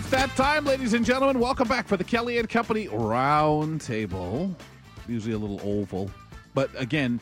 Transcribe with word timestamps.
It's 0.00 0.08
that 0.08 0.30
time, 0.30 0.64
ladies 0.64 0.94
and 0.94 1.04
gentlemen. 1.04 1.38
Welcome 1.38 1.68
back 1.68 1.86
for 1.86 1.98
the 1.98 2.04
Kelly 2.04 2.38
and 2.38 2.48
Company 2.48 2.86
Roundtable. 2.86 4.54
Usually 5.06 5.34
a 5.34 5.38
little 5.38 5.60
oval, 5.62 6.10
but 6.54 6.70
again, 6.74 7.20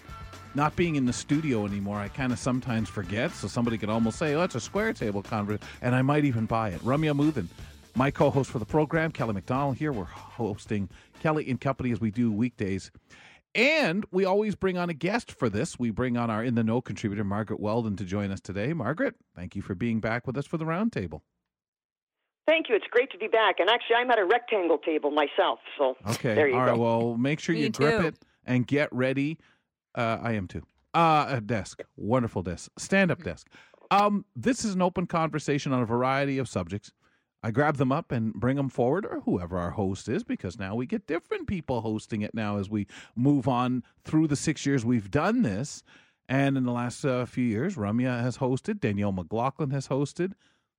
not 0.54 0.76
being 0.76 0.94
in 0.94 1.04
the 1.04 1.12
studio 1.12 1.66
anymore, 1.66 1.98
I 1.98 2.06
kind 2.06 2.32
of 2.32 2.38
sometimes 2.38 2.88
forget. 2.88 3.32
So 3.32 3.48
somebody 3.48 3.78
could 3.78 3.90
almost 3.90 4.16
say, 4.16 4.34
"Oh, 4.34 4.44
it's 4.44 4.54
a 4.54 4.60
square 4.60 4.92
table 4.92 5.24
conversation," 5.24 5.66
and 5.82 5.92
I 5.92 6.02
might 6.02 6.24
even 6.24 6.46
buy 6.46 6.68
it. 6.68 6.80
Ramya 6.82 7.16
Muthan, 7.16 7.48
my 7.96 8.12
co-host 8.12 8.48
for 8.48 8.60
the 8.60 8.64
program, 8.64 9.10
Kelly 9.10 9.34
McDonald 9.34 9.78
here. 9.78 9.90
We're 9.90 10.04
hosting 10.04 10.88
Kelly 11.20 11.50
and 11.50 11.60
Company 11.60 11.90
as 11.90 12.00
we 12.00 12.12
do 12.12 12.30
weekdays. 12.30 12.92
And 13.56 14.06
we 14.12 14.24
always 14.24 14.54
bring 14.54 14.78
on 14.78 14.88
a 14.88 14.94
guest 14.94 15.32
for 15.32 15.48
this. 15.48 15.80
We 15.80 15.90
bring 15.90 16.16
on 16.16 16.30
our 16.30 16.44
In 16.44 16.54
the 16.54 16.62
Know 16.62 16.80
contributor, 16.80 17.24
Margaret 17.24 17.58
Weldon, 17.58 17.96
to 17.96 18.04
join 18.04 18.30
us 18.30 18.40
today. 18.40 18.72
Margaret, 18.72 19.16
thank 19.34 19.56
you 19.56 19.62
for 19.62 19.74
being 19.74 19.98
back 19.98 20.28
with 20.28 20.38
us 20.38 20.46
for 20.46 20.58
the 20.58 20.64
roundtable. 20.64 21.22
Thank 22.48 22.70
you. 22.70 22.74
It's 22.74 22.86
great 22.90 23.10
to 23.10 23.18
be 23.18 23.28
back. 23.28 23.60
And 23.60 23.68
actually, 23.68 23.96
I'm 23.96 24.10
at 24.10 24.18
a 24.18 24.24
rectangle 24.24 24.78
table 24.78 25.10
myself. 25.10 25.58
So 25.76 25.96
okay, 26.08 26.34
there 26.34 26.48
you 26.48 26.54
all 26.56 26.64
go. 26.64 26.70
right. 26.70 26.78
Well, 26.78 27.16
make 27.18 27.40
sure 27.40 27.54
Me 27.54 27.64
you 27.64 27.68
grip 27.68 28.00
too. 28.00 28.06
it 28.06 28.14
and 28.46 28.66
get 28.66 28.90
ready. 28.90 29.38
Uh, 29.94 30.16
I 30.22 30.32
am 30.32 30.48
too. 30.48 30.62
Uh, 30.94 31.26
a 31.28 31.40
desk, 31.42 31.82
wonderful 31.96 32.42
desk, 32.42 32.70
stand-up 32.78 33.22
desk. 33.22 33.48
Um, 33.90 34.24
this 34.34 34.64
is 34.64 34.74
an 34.74 34.80
open 34.80 35.06
conversation 35.06 35.72
on 35.74 35.82
a 35.82 35.86
variety 35.86 36.38
of 36.38 36.48
subjects. 36.48 36.90
I 37.42 37.50
grab 37.50 37.76
them 37.76 37.92
up 37.92 38.10
and 38.10 38.32
bring 38.32 38.56
them 38.56 38.70
forward, 38.70 39.04
or 39.04 39.20
whoever 39.20 39.58
our 39.58 39.72
host 39.72 40.08
is, 40.08 40.24
because 40.24 40.58
now 40.58 40.74
we 40.74 40.86
get 40.86 41.06
different 41.06 41.46
people 41.46 41.82
hosting 41.82 42.22
it 42.22 42.34
now 42.34 42.58
as 42.58 42.70
we 42.70 42.86
move 43.14 43.46
on 43.46 43.84
through 44.04 44.26
the 44.26 44.36
six 44.36 44.64
years 44.64 44.84
we've 44.84 45.10
done 45.10 45.42
this. 45.42 45.82
And 46.28 46.56
in 46.56 46.64
the 46.64 46.72
last 46.72 47.04
uh, 47.04 47.26
few 47.26 47.44
years, 47.44 47.76
Ramya 47.76 48.22
has 48.22 48.38
hosted, 48.38 48.80
Danielle 48.80 49.12
McLaughlin 49.12 49.70
has 49.70 49.88
hosted. 49.88 50.32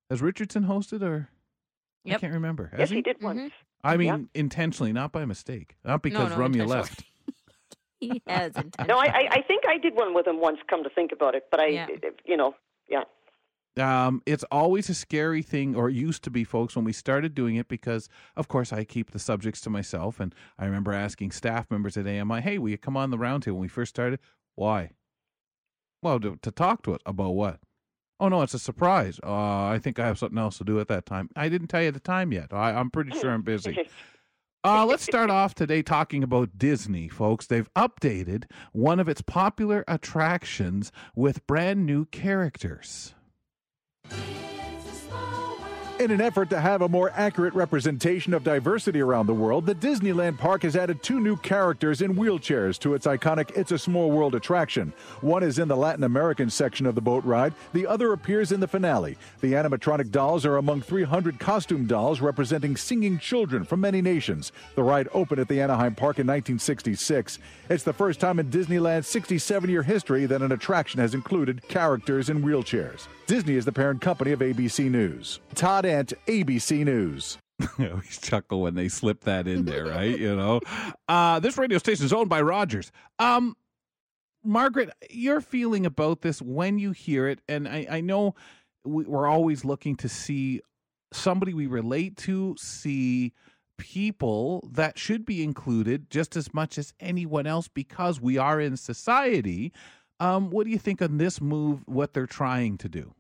Has 0.10 0.22
Richardson 0.24 0.66
hosted, 0.66 1.04
or 1.04 1.30
I 2.08 2.16
can't 2.18 2.34
remember. 2.34 2.70
yes, 2.74 2.82
Has 2.82 2.90
he 2.90 3.02
did 3.02 3.22
once. 3.22 3.52
I 3.84 3.98
mean, 3.98 4.08
Yeah. 4.08 4.18
intentionally, 4.42 4.92
not 4.94 5.12
by 5.12 5.26
mistake, 5.26 5.78
not 5.86 6.02
because 6.02 6.32
no, 6.32 6.38
Ramya 6.38 6.46
intentionally. 6.46 6.68
left. 6.68 7.04
He 8.02 8.22
has 8.28 8.56
intention. 8.56 8.88
No, 8.88 8.98
I, 8.98 9.08
I, 9.08 9.28
I 9.32 9.42
think 9.42 9.64
I 9.68 9.78
did 9.78 9.94
one 9.94 10.14
with 10.14 10.26
him 10.26 10.40
once. 10.40 10.60
Come 10.70 10.84
to 10.84 10.90
think 10.90 11.12
about 11.12 11.36
it, 11.36 11.44
but 11.52 11.60
I, 11.60 11.68
Yeah. 11.68 11.88
you 12.26 12.38
know, 12.38 12.56
yeah. 12.88 13.04
Um, 13.78 14.22
it's 14.26 14.46
always 14.52 14.90
a 14.90 14.94
scary 14.94 15.42
thing, 15.42 15.76
or 15.76 15.90
it 15.90 15.96
used 15.96 16.24
to 16.24 16.30
be, 16.30 16.46
folks, 16.46 16.78
when 16.78 16.86
we 16.86 16.94
started 16.94 17.36
doing 17.36 17.58
it, 17.58 17.68
because 17.68 18.08
of 18.38 18.48
course 18.48 18.72
I 18.72 18.86
keep 18.86 19.12
the 19.12 19.20
subjects 19.20 19.60
to 19.62 19.70
myself. 19.70 20.20
And 20.22 20.34
I 20.58 20.64
remember 20.66 20.94
asking 20.94 21.32
staff 21.32 21.70
members 21.70 21.98
at 21.98 22.08
AMI, 22.08 22.40
"Hey, 22.42 22.58
will 22.58 22.70
you 22.70 22.78
come 22.78 22.96
on 22.96 23.10
the 23.10 23.18
round 23.18 23.44
roundtable?" 23.44 23.54
When 23.54 23.62
we 23.64 23.68
first 23.68 23.90
started, 23.90 24.20
why? 24.56 24.92
Well, 26.02 26.22
to, 26.22 26.38
to 26.38 26.52
talk 26.52 26.84
to 26.84 26.94
us 26.94 27.02
about 27.06 27.32
what? 27.32 27.60
Oh 28.20 28.28
no, 28.28 28.42
it's 28.42 28.54
a 28.54 28.60
surprise. 28.60 29.20
Uh, 29.24 29.66
I 29.66 29.80
think 29.82 29.98
I 30.00 30.06
have 30.06 30.20
something 30.20 30.38
else 30.38 30.58
to 30.58 30.64
do 30.64 30.80
at 30.80 30.88
that 30.90 31.06
time. 31.06 31.30
I 31.36 31.48
didn't 31.48 31.68
tell 31.68 31.82
you 31.82 31.92
the 31.92 32.00
time 32.00 32.32
yet. 32.32 32.54
I, 32.54 32.72
I'm 32.72 32.92
pretty 32.92 33.18
sure 33.18 33.32
I'm 33.32 33.44
busy. 33.44 33.88
Uh, 34.62 34.86
let's 34.86 35.04
start 35.04 35.30
off 35.30 35.56
today 35.56 35.82
talking 35.82 36.22
about 36.22 36.58
Disney, 36.58 37.08
folks. 37.08 37.48
They've 37.48 37.74
updated 37.76 38.44
one 38.74 39.00
of 39.00 39.08
its 39.08 39.22
popular 39.22 39.86
attractions 39.88 40.92
with 41.16 41.48
brand 41.48 41.86
new 41.86 42.04
characters. 42.08 43.16
In 46.00 46.12
an 46.12 46.22
effort 46.22 46.50
to 46.52 46.62
have 46.62 46.82
a 46.82 46.88
more 46.88 47.12
accurate 47.14 47.54
representation 47.54 48.34
of 48.34 48.46
diversity 48.46 49.02
around 49.02 49.26
the 49.26 49.34
world, 49.34 49.66
the 49.66 49.76
Disneyland 49.76 50.38
Park 50.38 50.64
has 50.64 50.78
added 50.78 51.04
two 51.04 51.20
new 51.20 51.36
characters 51.36 52.02
in 52.02 52.16
wheelchairs 52.16 52.80
to 52.80 52.94
its 52.94 53.06
iconic 53.06 53.52
It's 53.58 53.74
a 53.74 53.78
Small 53.78 54.10
World 54.10 54.34
attraction. 54.34 54.94
One 55.20 55.44
is 55.44 55.60
in 55.60 55.68
the 55.68 55.76
Latin 55.76 56.06
American 56.06 56.50
section 56.50 56.86
of 56.86 56.96
the 56.96 57.02
boat 57.02 57.26
ride, 57.26 57.54
the 57.74 57.86
other 57.86 58.14
appears 58.14 58.54
in 58.54 58.62
the 58.62 58.68
finale. 58.68 59.18
The 59.42 59.52
animatronic 59.52 60.10
dolls 60.10 60.46
are 60.46 60.56
among 60.56 60.84
300 60.84 61.38
costume 61.38 61.86
dolls 61.86 62.22
representing 62.22 62.78
singing 62.78 63.20
children 63.20 63.66
from 63.66 63.82
many 63.82 64.02
nations. 64.02 64.54
The 64.76 64.84
ride 64.84 65.10
opened 65.14 65.42
at 65.42 65.50
the 65.50 65.60
Anaheim 65.60 65.96
Park 65.96 66.18
in 66.18 66.28
1966. 66.28 67.40
It's 67.70 67.84
the 67.84 67.92
first 67.92 68.22
time 68.22 68.40
in 68.40 68.50
Disneyland's 68.50 69.10
67 69.10 69.70
year 69.70 69.84
history 69.84 70.28
that 70.28 70.42
an 70.42 70.54
attraction 70.54 71.02
has 71.02 71.14
included 71.14 71.68
characters 71.68 72.30
in 72.30 72.42
wheelchairs. 72.42 73.08
Disney 73.28 73.58
is 73.58 73.66
the 73.66 73.72
parent 73.74 74.00
company 74.00 74.32
of 74.32 74.40
ABC 74.40 74.90
News. 74.90 75.40
Todd 75.54 75.86
Ant, 75.90 76.14
ABC 76.28 76.86
News. 76.86 77.38
I 77.78 77.90
always 77.90 78.20
chuckle 78.20 78.62
when 78.62 78.76
they 78.76 78.88
slip 78.88 79.22
that 79.26 79.48
in 79.48 79.66
there, 79.66 79.86
right? 79.86 80.18
You 80.18 80.36
know, 80.36 80.62
uh, 81.08 81.40
this 81.40 81.58
radio 81.58 81.78
station 81.78 82.06
is 82.06 82.14
owned 82.14 82.30
by 82.30 82.42
Rogers. 82.42 82.92
Um, 83.18 83.56
Margaret, 84.44 84.92
your 85.10 85.42
feeling 85.42 85.86
about 85.86 86.22
this 86.22 86.42
when 86.42 86.80
you 86.80 86.92
hear 86.92 87.28
it, 87.28 87.42
and 87.50 87.68
I, 87.68 87.86
I 87.90 88.02
know 88.02 88.36
we, 88.86 89.04
we're 89.04 89.28
always 89.28 89.66
looking 89.66 89.96
to 89.98 90.08
see 90.08 90.62
somebody 91.12 91.54
we 91.54 91.68
relate 91.68 92.16
to, 92.18 92.56
see 92.58 93.34
people 93.78 94.70
that 94.72 94.98
should 94.98 95.26
be 95.26 95.44
included 95.44 96.10
just 96.10 96.36
as 96.36 96.54
much 96.54 96.78
as 96.78 96.94
anyone 97.00 97.48
else 97.48 97.68
because 97.68 98.22
we 98.22 98.38
are 98.38 98.60
in 98.60 98.78
society. 98.78 99.74
Um, 100.20 100.50
what 100.50 100.66
do 100.66 100.72
you 100.72 100.78
think 100.78 101.02
on 101.02 101.18
this 101.18 101.42
move? 101.42 101.82
What 101.86 102.14
they're 102.14 102.28
trying 102.28 102.78
to 102.80 102.90
do? 102.90 103.14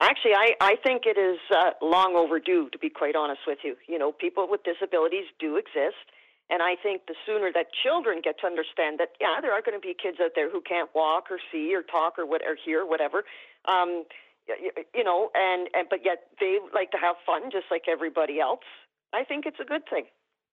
Actually, 0.00 0.34
I, 0.34 0.52
I 0.60 0.76
think 0.76 1.02
it 1.06 1.18
is 1.18 1.38
uh, 1.50 1.70
long 1.82 2.14
overdue, 2.14 2.70
to 2.70 2.78
be 2.78 2.88
quite 2.88 3.16
honest 3.16 3.40
with 3.46 3.58
you. 3.64 3.76
You 3.88 3.98
know, 3.98 4.12
people 4.12 4.46
with 4.48 4.62
disabilities 4.62 5.24
do 5.40 5.56
exist. 5.56 6.06
And 6.50 6.62
I 6.62 6.76
think 6.82 7.02
the 7.08 7.14
sooner 7.26 7.50
that 7.52 7.66
children 7.82 8.20
get 8.24 8.40
to 8.40 8.46
understand 8.46 8.98
that, 9.00 9.10
yeah, 9.20 9.40
there 9.42 9.52
are 9.52 9.60
going 9.60 9.78
to 9.78 9.86
be 9.86 9.94
kids 10.00 10.18
out 10.22 10.30
there 10.34 10.50
who 10.50 10.62
can't 10.62 10.88
walk 10.94 11.24
or 11.30 11.38
see 11.52 11.74
or 11.74 11.82
talk 11.82 12.18
or 12.18 12.24
what 12.24 12.42
or 12.42 12.56
hear, 12.64 12.86
whatever. 12.86 13.24
Um, 13.66 14.04
y- 14.48 14.70
y- 14.76 14.84
you 14.94 15.04
know, 15.04 15.30
and, 15.34 15.68
and 15.74 15.88
but 15.90 16.00
yet 16.04 16.28
they 16.40 16.58
like 16.72 16.90
to 16.92 16.96
have 16.96 17.16
fun 17.26 17.50
just 17.50 17.66
like 17.70 17.82
everybody 17.86 18.40
else. 18.40 18.64
I 19.12 19.24
think 19.24 19.44
it's 19.46 19.60
a 19.60 19.64
good 19.64 19.82
thing. 19.90 20.04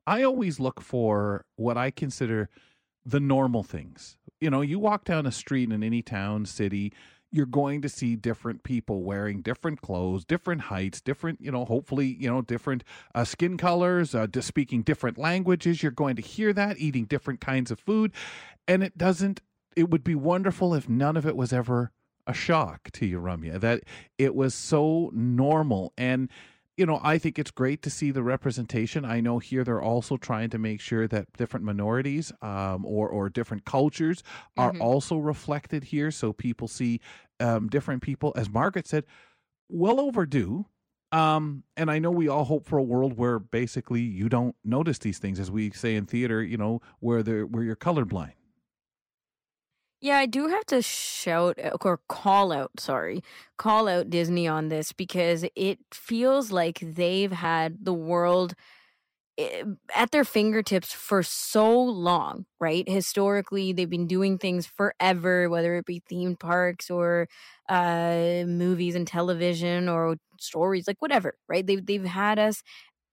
I 0.07 0.23
always 0.23 0.59
look 0.59 0.81
for 0.81 1.45
what 1.55 1.77
I 1.77 1.91
consider 1.91 2.49
the 3.05 3.19
normal 3.19 3.63
things. 3.63 4.17
You 4.41 4.49
know, 4.49 4.61
you 4.61 4.79
walk 4.79 5.05
down 5.05 5.25
a 5.25 5.31
street 5.31 5.71
in 5.71 5.81
any 5.81 6.01
town, 6.01 6.45
city, 6.45 6.91
you're 7.31 7.45
going 7.45 7.81
to 7.81 7.89
see 7.89 8.15
different 8.15 8.63
people 8.63 9.03
wearing 9.03 9.41
different 9.41 9.81
clothes, 9.81 10.23
different 10.23 10.61
heights, 10.61 11.01
different, 11.01 11.41
you 11.41 11.51
know, 11.51 11.65
hopefully, 11.65 12.15
you 12.19 12.29
know, 12.29 12.41
different 12.41 12.83
uh, 13.13 13.23
skin 13.23 13.57
colors, 13.57 14.15
uh, 14.15 14.27
speaking 14.39 14.83
different 14.83 15.17
languages. 15.17 15.83
You're 15.83 15.91
going 15.91 16.15
to 16.15 16.21
hear 16.21 16.53
that, 16.53 16.77
eating 16.77 17.05
different 17.05 17.41
kinds 17.41 17.71
of 17.71 17.79
food. 17.79 18.11
And 18.67 18.83
it 18.83 18.97
doesn't, 18.97 19.41
it 19.75 19.89
would 19.89 20.03
be 20.03 20.15
wonderful 20.15 20.73
if 20.73 20.87
none 20.87 21.17
of 21.17 21.25
it 21.25 21.35
was 21.35 21.51
ever 21.51 21.91
a 22.25 22.33
shock 22.33 22.89
to 22.91 23.05
you, 23.05 23.19
Ramya, 23.19 23.59
that 23.59 23.83
it 24.17 24.33
was 24.33 24.55
so 24.55 25.11
normal. 25.13 25.93
And, 25.97 26.29
you 26.77 26.85
know, 26.85 26.99
I 27.03 27.17
think 27.17 27.39
it's 27.39 27.51
great 27.51 27.81
to 27.83 27.89
see 27.89 28.11
the 28.11 28.23
representation. 28.23 29.05
I 29.05 29.21
know 29.21 29.39
here 29.39 29.63
they're 29.63 29.81
also 29.81 30.17
trying 30.17 30.49
to 30.49 30.57
make 30.57 30.81
sure 30.81 31.07
that 31.07 31.31
different 31.37 31.65
minorities 31.65 32.31
um, 32.41 32.85
or 32.85 33.07
or 33.09 33.29
different 33.29 33.65
cultures 33.65 34.23
are 34.57 34.73
Mhm. 34.73 34.81
also 34.81 35.17
reflected 35.17 35.85
here, 35.85 36.11
so 36.11 36.33
people 36.33 36.67
see 36.67 36.99
um, 37.39 37.67
different 37.67 38.01
people. 38.01 38.33
As 38.35 38.49
Margaret 38.49 38.87
said, 38.87 39.05
well 39.69 39.99
overdue. 39.99 40.65
Um, 41.11 41.63
and 41.77 41.89
I 41.89 41.99
know 41.99 42.11
we 42.11 42.27
all 42.27 42.43
hope 42.45 42.65
for 42.65 42.77
a 42.77 42.83
world 42.83 43.17
where 43.17 43.39
basically 43.39 44.01
you 44.01 44.27
don't 44.27 44.55
notice 44.65 44.97
these 44.99 45.17
things, 45.19 45.39
as 45.39 45.49
we 45.49 45.71
say 45.71 45.95
in 45.95 46.05
theater. 46.05 46.43
You 46.43 46.57
know, 46.57 46.81
where 46.99 47.23
they're 47.23 47.45
where 47.45 47.63
you're 47.63 47.75
colorblind. 47.77 48.33
Yeah, 50.01 50.17
I 50.17 50.25
do 50.27 50.47
have 50.47 50.65
to 50.67 50.81
shout 50.81 51.57
or 51.81 51.99
call 52.09 52.51
out, 52.51 52.71
sorry, 52.79 53.23
call 53.57 53.87
out 53.87 54.09
Disney 54.09 54.47
on 54.47 54.67
this 54.67 54.91
because 54.91 55.45
it 55.55 55.79
feels 55.93 56.51
like 56.51 56.79
they've 56.81 57.31
had 57.31 57.83
the 57.85 57.93
world 57.93 58.53
eh, 59.37 59.63
at 59.95 60.11
their 60.11 60.25
fingertips 60.25 60.93
for 60.93 61.23
so 61.23 61.79
long, 61.81 62.45
right? 62.59 62.87
Historically, 62.89 63.73
they've 63.73 63.89
been 63.89 64.07
doing 64.07 64.37
things 64.39 64.67
forever, 64.67 65.49
whether 65.49 65.75
it 65.77 65.85
be 65.85 66.03
theme 66.09 66.35
parks 66.37 66.89
or 66.91 67.27
uh, 67.69 68.43
movies 68.47 68.95
and 68.95 69.07
television 69.07 69.89
or 69.89 70.17
stories, 70.39 70.87
like 70.87 71.01
whatever, 71.01 71.35
right? 71.49 71.67
They've 71.67 71.85
they've 71.85 72.05
had 72.05 72.39
us 72.39 72.63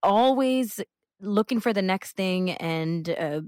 always 0.03 0.81
looking 1.21 1.61
for 1.61 1.73
the 1.73 1.83
next 1.83 2.17
thing 2.17 2.51
and 2.53 3.09
uh, 3.11 3.41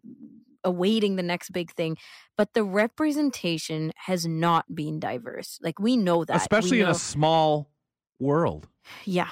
awaiting 0.64 1.16
the 1.16 1.22
next 1.22 1.50
big 1.50 1.70
thing 1.72 1.96
but 2.36 2.54
the 2.54 2.64
representation 2.64 3.92
has 4.06 4.26
not 4.26 4.74
been 4.74 4.98
diverse 4.98 5.58
like 5.62 5.78
we 5.78 5.96
know 5.96 6.24
that 6.24 6.36
especially 6.36 6.80
in 6.80 6.88
a 6.88 6.94
small 6.94 7.70
world. 8.18 8.68
yeah 9.04 9.30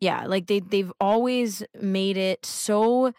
yeah 0.00 0.26
like 0.26 0.46
they 0.46 0.60
they've 0.60 0.92
always 1.00 1.62
made 1.80 2.16
it 2.16 2.44
so 2.44 3.12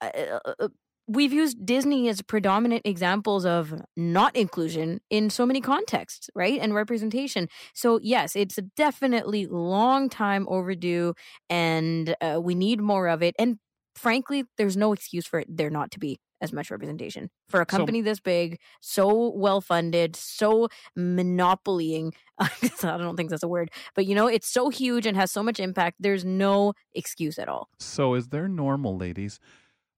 uh, 0.00 0.38
uh, 0.44 0.68
we've 1.06 1.32
used 1.32 1.64
disney 1.64 2.08
as 2.08 2.20
predominant 2.22 2.82
examples 2.84 3.46
of 3.46 3.74
not 3.96 4.34
inclusion 4.36 5.00
in 5.10 5.30
so 5.30 5.46
many 5.46 5.60
contexts 5.60 6.28
right 6.34 6.60
and 6.60 6.74
representation 6.74 7.48
so 7.74 7.98
yes 8.02 8.36
it's 8.36 8.58
definitely 8.76 9.46
long 9.46 10.08
time 10.08 10.46
overdue 10.48 11.14
and 11.48 12.14
uh, 12.20 12.38
we 12.40 12.54
need 12.54 12.80
more 12.80 13.08
of 13.08 13.22
it 13.22 13.34
and 13.38 13.58
frankly, 13.98 14.44
there's 14.56 14.76
no 14.76 14.92
excuse 14.92 15.26
for 15.26 15.40
it 15.40 15.46
there 15.48 15.70
not 15.70 15.90
to 15.92 15.98
be 15.98 16.18
as 16.40 16.52
much 16.52 16.70
representation 16.70 17.30
for 17.48 17.60
a 17.60 17.66
company 17.66 18.00
so, 18.00 18.04
this 18.04 18.20
big, 18.20 18.60
so 18.80 19.30
well 19.30 19.60
funded, 19.60 20.14
so 20.14 20.68
monopolying. 20.96 22.12
I 22.38 22.48
don't 22.82 23.16
think 23.16 23.30
that's 23.30 23.42
a 23.42 23.48
word, 23.48 23.70
but 23.94 24.06
you 24.06 24.14
know, 24.14 24.26
it's 24.26 24.48
so 24.48 24.68
huge 24.68 25.06
and 25.06 25.16
has 25.16 25.30
so 25.30 25.42
much 25.42 25.58
impact. 25.58 25.96
There's 26.00 26.24
no 26.24 26.74
excuse 26.94 27.38
at 27.38 27.48
all. 27.48 27.68
So, 27.78 28.14
is 28.14 28.28
there 28.28 28.48
normal, 28.48 28.96
ladies, 28.96 29.40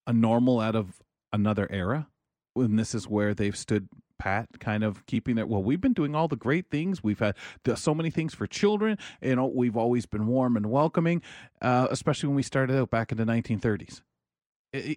a 0.06 0.12
normal 0.12 0.60
out 0.60 0.76
of 0.76 1.00
another 1.32 1.66
era? 1.70 2.08
When 2.54 2.76
this 2.76 2.94
is 2.94 3.06
where 3.06 3.32
they've 3.32 3.56
stood 3.56 3.88
pat 4.20 4.60
kind 4.60 4.84
of 4.84 5.04
keeping 5.06 5.38
it 5.38 5.48
well 5.48 5.62
we've 5.62 5.80
been 5.80 5.94
doing 5.94 6.14
all 6.14 6.28
the 6.28 6.36
great 6.36 6.70
things 6.70 7.02
we've 7.02 7.18
had 7.18 7.34
so 7.74 7.94
many 7.94 8.10
things 8.10 8.34
for 8.34 8.46
children 8.46 8.98
you 9.22 9.34
know 9.34 9.46
we've 9.46 9.76
always 9.76 10.04
been 10.04 10.26
warm 10.26 10.56
and 10.56 10.66
welcoming 10.66 11.22
uh, 11.62 11.88
especially 11.90 12.28
when 12.28 12.36
we 12.36 12.42
started 12.42 12.76
out 12.76 12.90
back 12.90 13.10
in 13.10 13.18
the 13.18 13.24
1930s 13.24 14.02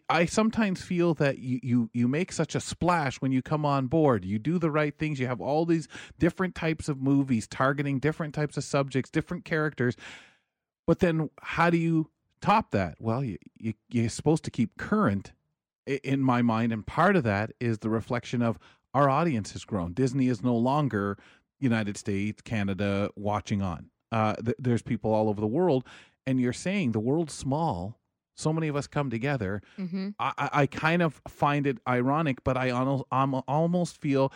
I 0.08 0.28
sometimes 0.28 0.84
feel 0.84 1.16
that 1.16 1.40
you, 1.40 1.60
you 1.64 1.90
you 1.94 2.08
make 2.08 2.32
such 2.32 2.54
a 2.54 2.60
splash 2.60 3.20
when 3.22 3.32
you 3.32 3.42
come 3.42 3.66
on 3.66 3.88
board. 3.88 4.24
You 4.24 4.38
do 4.38 4.60
the 4.60 4.70
right 4.70 4.96
things. 4.96 5.20
You 5.20 5.26
have 5.26 5.42
all 5.42 5.66
these 5.66 5.88
different 6.20 6.54
types 6.54 6.90
of 6.90 7.02
movies 7.02 7.48
targeting 7.48 7.98
different 7.98 8.36
types 8.36 8.56
of 8.56 8.64
subjects, 8.64 9.10
different 9.10 9.46
characters. 9.46 9.96
But 10.86 11.00
then, 11.00 11.32
how 11.42 11.72
do 11.72 11.78
you 11.78 12.12
top 12.40 12.70
that? 12.70 12.98
Well, 13.00 13.24
you, 13.24 13.40
you 13.58 13.74
you're 13.90 14.10
supposed 14.10 14.44
to 14.44 14.52
keep 14.52 14.78
current, 14.78 15.32
in 15.86 16.22
my 16.22 16.42
mind, 16.42 16.72
and 16.72 16.86
part 16.86 17.16
of 17.16 17.24
that 17.24 17.52
is 17.60 17.80
the 17.80 17.90
reflection 17.90 18.42
of 18.42 18.60
our 18.94 19.10
audience 19.10 19.52
has 19.54 19.66
grown. 19.66 19.94
Disney 19.94 20.28
is 20.28 20.44
no 20.44 20.56
longer 20.56 21.18
United 21.60 21.98
States, 21.98 22.42
Canada 22.42 23.10
watching 23.16 23.62
on. 23.62 23.90
Uh, 24.12 24.36
th- 24.36 24.58
there's 24.60 24.82
people 24.82 25.14
all 25.14 25.30
over 25.30 25.42
the 25.42 25.48
world, 25.48 25.86
and 26.28 26.40
you're 26.40 26.54
saying 26.54 26.92
the 26.92 27.00
world's 27.00 27.34
small 27.34 28.00
so 28.36 28.52
many 28.52 28.68
of 28.68 28.76
us 28.76 28.88
come 28.88 29.10
together. 29.10 29.62
Mm-hmm. 29.78 30.10
I, 30.20 30.50
I 30.52 30.66
kind 30.66 31.02
of 31.02 31.22
find 31.28 31.68
it 31.68 31.78
ironic, 31.88 32.44
but 32.44 32.58
I 32.58 32.72
almost, 32.72 33.04
almost 33.48 34.02
feel 34.02 34.32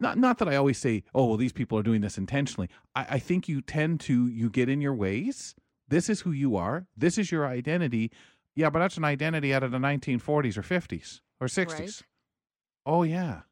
not 0.00 0.18
not 0.18 0.38
that 0.38 0.48
I 0.48 0.56
always 0.56 0.78
say, 0.78 1.04
oh, 1.14 1.26
well, 1.26 1.36
these 1.36 1.52
people 1.52 1.78
are 1.78 1.82
doing 1.82 2.00
this 2.00 2.18
intentionally. 2.18 2.68
I, 2.94 3.06
I 3.10 3.18
think 3.18 3.48
you 3.48 3.60
tend 3.60 4.00
to 4.00 4.26
you 4.26 4.50
get 4.50 4.68
in 4.68 4.80
your 4.80 4.94
ways. 4.94 5.54
This 5.88 6.08
is 6.08 6.22
who 6.22 6.32
you 6.32 6.56
are. 6.56 6.86
This 6.96 7.18
is 7.18 7.30
your 7.30 7.46
identity. 7.46 8.10
Yeah, 8.54 8.70
but 8.70 8.80
that's 8.80 8.96
an 8.96 9.04
identity 9.04 9.54
out 9.54 9.62
of 9.62 9.70
the 9.70 9.78
1940s 9.78 10.56
or 10.56 10.62
50s 10.62 11.20
or 11.40 11.46
60s. 11.46 11.78
Right. 11.78 12.02
Oh 12.84 13.02
yeah, 13.02 13.42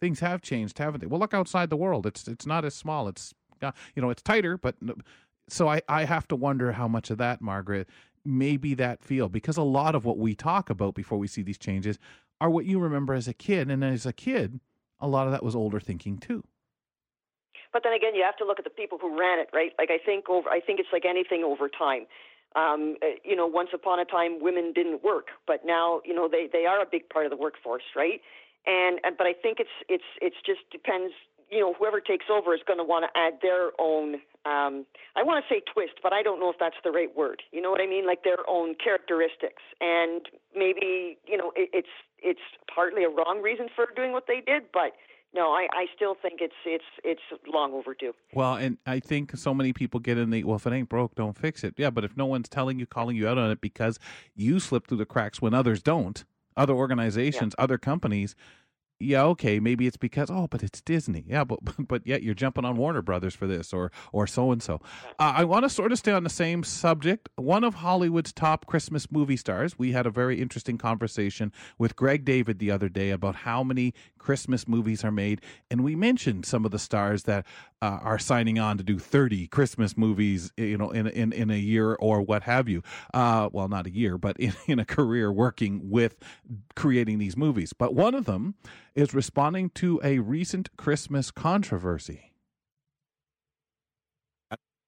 things 0.00 0.20
have 0.20 0.42
changed, 0.42 0.78
haven't 0.78 1.00
they? 1.00 1.06
Well, 1.06 1.20
look 1.20 1.34
outside 1.34 1.70
the 1.70 1.76
world. 1.76 2.06
It's 2.06 2.28
it's 2.28 2.46
not 2.46 2.64
as 2.64 2.74
small. 2.74 3.08
It's 3.08 3.34
you 3.62 4.02
know 4.02 4.10
it's 4.10 4.22
tighter, 4.22 4.56
but 4.58 4.76
so 5.48 5.68
I 5.68 5.82
I 5.88 6.04
have 6.04 6.28
to 6.28 6.36
wonder 6.36 6.72
how 6.72 6.88
much 6.88 7.10
of 7.10 7.18
that, 7.18 7.40
Margaret, 7.40 7.88
maybe 8.24 8.74
that 8.74 9.02
feel 9.02 9.28
because 9.28 9.56
a 9.56 9.62
lot 9.62 9.94
of 9.94 10.04
what 10.04 10.18
we 10.18 10.34
talk 10.34 10.70
about 10.70 10.94
before 10.94 11.18
we 11.18 11.26
see 11.26 11.42
these 11.42 11.58
changes 11.58 11.98
are 12.40 12.50
what 12.50 12.64
you 12.64 12.78
remember 12.78 13.14
as 13.14 13.28
a 13.28 13.34
kid 13.34 13.70
and 13.70 13.84
as 13.84 14.06
a 14.06 14.12
kid 14.12 14.60
a 15.00 15.06
lot 15.06 15.26
of 15.26 15.32
that 15.32 15.42
was 15.42 15.54
older 15.54 15.78
thinking 15.78 16.16
too 16.16 16.42
but 17.72 17.82
then 17.84 17.92
again 17.92 18.14
you 18.14 18.22
have 18.22 18.36
to 18.36 18.44
look 18.44 18.58
at 18.58 18.64
the 18.64 18.70
people 18.70 18.98
who 18.98 19.18
ran 19.18 19.38
it 19.38 19.48
right 19.52 19.72
like 19.78 19.90
i 19.90 19.98
think 19.98 20.28
over 20.30 20.48
i 20.48 20.58
think 20.58 20.80
it's 20.80 20.88
like 20.92 21.04
anything 21.04 21.44
over 21.44 21.68
time 21.68 22.06
um, 22.56 22.96
eh, 23.02 23.16
you 23.24 23.34
know 23.34 23.46
once 23.46 23.70
upon 23.74 23.98
a 23.98 24.04
time 24.04 24.40
women 24.40 24.72
didn't 24.72 25.02
work 25.04 25.26
but 25.46 25.64
now 25.66 26.00
you 26.04 26.14
know 26.14 26.28
they 26.28 26.48
they 26.50 26.64
are 26.64 26.80
a 26.80 26.86
big 26.90 27.08
part 27.10 27.26
of 27.26 27.30
the 27.30 27.36
workforce 27.36 27.82
right 27.94 28.20
and, 28.66 29.00
and 29.04 29.16
but 29.16 29.26
i 29.26 29.32
think 29.32 29.58
it's 29.60 29.76
it's 29.88 30.04
it's 30.20 30.36
just 30.44 30.60
depends 30.70 31.12
you 31.50 31.60
know 31.60 31.74
whoever 31.74 32.00
takes 32.00 32.26
over 32.30 32.54
is 32.54 32.60
going 32.66 32.78
to 32.78 32.84
want 32.84 33.04
to 33.04 33.18
add 33.18 33.34
their 33.42 33.70
own 33.78 34.20
um, 34.46 34.84
I 35.16 35.22
want 35.22 35.42
to 35.42 35.54
say 35.54 35.62
twist, 35.72 35.94
but 36.02 36.12
I 36.12 36.22
don't 36.22 36.38
know 36.38 36.50
if 36.50 36.56
that's 36.60 36.76
the 36.84 36.90
right 36.90 37.14
word. 37.16 37.42
You 37.50 37.62
know 37.62 37.70
what 37.70 37.80
I 37.80 37.86
mean? 37.86 38.06
Like 38.06 38.24
their 38.24 38.44
own 38.46 38.74
characteristics, 38.74 39.62
and 39.80 40.20
maybe 40.54 41.16
you 41.26 41.38
know 41.38 41.50
it, 41.56 41.70
it's 41.72 41.88
it's 42.22 42.44
partly 42.72 43.04
a 43.04 43.08
wrong 43.08 43.40
reason 43.42 43.68
for 43.74 43.86
doing 43.96 44.12
what 44.12 44.24
they 44.28 44.42
did, 44.46 44.64
but 44.70 44.92
no, 45.34 45.48
I, 45.48 45.66
I 45.72 45.86
still 45.96 46.14
think 46.20 46.40
it's 46.40 46.54
it's 46.66 46.84
it's 47.02 47.22
long 47.52 47.72
overdue. 47.72 48.12
Well, 48.34 48.54
and 48.56 48.76
I 48.86 49.00
think 49.00 49.36
so 49.36 49.54
many 49.54 49.72
people 49.72 49.98
get 49.98 50.18
in 50.18 50.28
the 50.28 50.44
well, 50.44 50.56
if 50.56 50.66
it 50.66 50.72
ain't 50.72 50.88
broke, 50.88 51.14
don't 51.14 51.36
fix 51.36 51.64
it. 51.64 51.74
Yeah, 51.78 51.90
but 51.90 52.04
if 52.04 52.16
no 52.16 52.26
one's 52.26 52.48
telling 52.48 52.78
you, 52.78 52.86
calling 52.86 53.16
you 53.16 53.26
out 53.26 53.38
on 53.38 53.50
it 53.50 53.60
because 53.60 53.98
you 54.34 54.60
slip 54.60 54.86
through 54.86 54.98
the 54.98 55.06
cracks 55.06 55.40
when 55.40 55.54
others 55.54 55.82
don't, 55.82 56.24
other 56.56 56.74
organizations, 56.74 57.54
yeah. 57.58 57.64
other 57.64 57.78
companies 57.78 58.34
yeah, 59.00 59.24
okay, 59.24 59.58
maybe 59.58 59.86
it's 59.86 59.96
because 59.96 60.30
oh, 60.30 60.46
but 60.48 60.62
it's 60.62 60.80
Disney. 60.80 61.24
Yeah, 61.26 61.44
but 61.44 61.58
but 61.88 62.06
yet 62.06 62.22
you're 62.22 62.34
jumping 62.34 62.64
on 62.64 62.76
Warner 62.76 63.02
Brothers 63.02 63.34
for 63.34 63.46
this 63.46 63.72
or 63.72 63.90
or 64.12 64.26
so 64.26 64.52
and 64.52 64.62
so. 64.62 64.80
I 65.18 65.44
want 65.44 65.64
to 65.64 65.68
sort 65.68 65.92
of 65.92 65.98
stay 65.98 66.12
on 66.12 66.24
the 66.24 66.30
same 66.30 66.62
subject. 66.62 67.28
One 67.36 67.64
of 67.64 67.76
Hollywood's 67.76 68.32
top 68.32 68.66
Christmas 68.66 69.10
movie 69.10 69.36
stars. 69.36 69.78
We 69.78 69.92
had 69.92 70.06
a 70.06 70.10
very 70.10 70.40
interesting 70.40 70.78
conversation 70.78 71.52
with 71.78 71.96
Greg 71.96 72.24
David 72.24 72.58
the 72.58 72.70
other 72.70 72.88
day 72.88 73.10
about 73.10 73.36
how 73.36 73.62
many 73.62 73.94
Christmas 74.24 74.66
movies 74.66 75.04
are 75.04 75.10
made, 75.10 75.42
and 75.70 75.84
we 75.84 75.94
mentioned 75.94 76.46
some 76.46 76.64
of 76.64 76.70
the 76.70 76.78
stars 76.78 77.24
that 77.24 77.44
uh, 77.82 77.98
are 78.00 78.18
signing 78.18 78.58
on 78.58 78.78
to 78.78 78.82
do 78.82 78.98
30 78.98 79.48
Christmas 79.48 79.98
movies, 79.98 80.50
you 80.56 80.78
know, 80.78 80.90
in 80.90 81.06
in 81.06 81.30
in 81.34 81.50
a 81.50 81.58
year 81.58 81.94
or 81.96 82.22
what 82.22 82.44
have 82.44 82.66
you. 82.66 82.82
Uh, 83.12 83.50
well, 83.52 83.68
not 83.68 83.86
a 83.86 83.90
year, 83.90 84.16
but 84.16 84.36
in, 84.40 84.54
in 84.66 84.78
a 84.78 84.84
career 84.86 85.30
working 85.30 85.90
with 85.90 86.16
creating 86.74 87.18
these 87.18 87.36
movies. 87.36 87.74
But 87.74 87.94
one 87.94 88.14
of 88.14 88.24
them 88.24 88.54
is 88.94 89.12
responding 89.12 89.68
to 89.70 90.00
a 90.02 90.20
recent 90.20 90.74
Christmas 90.78 91.30
controversy. 91.30 92.33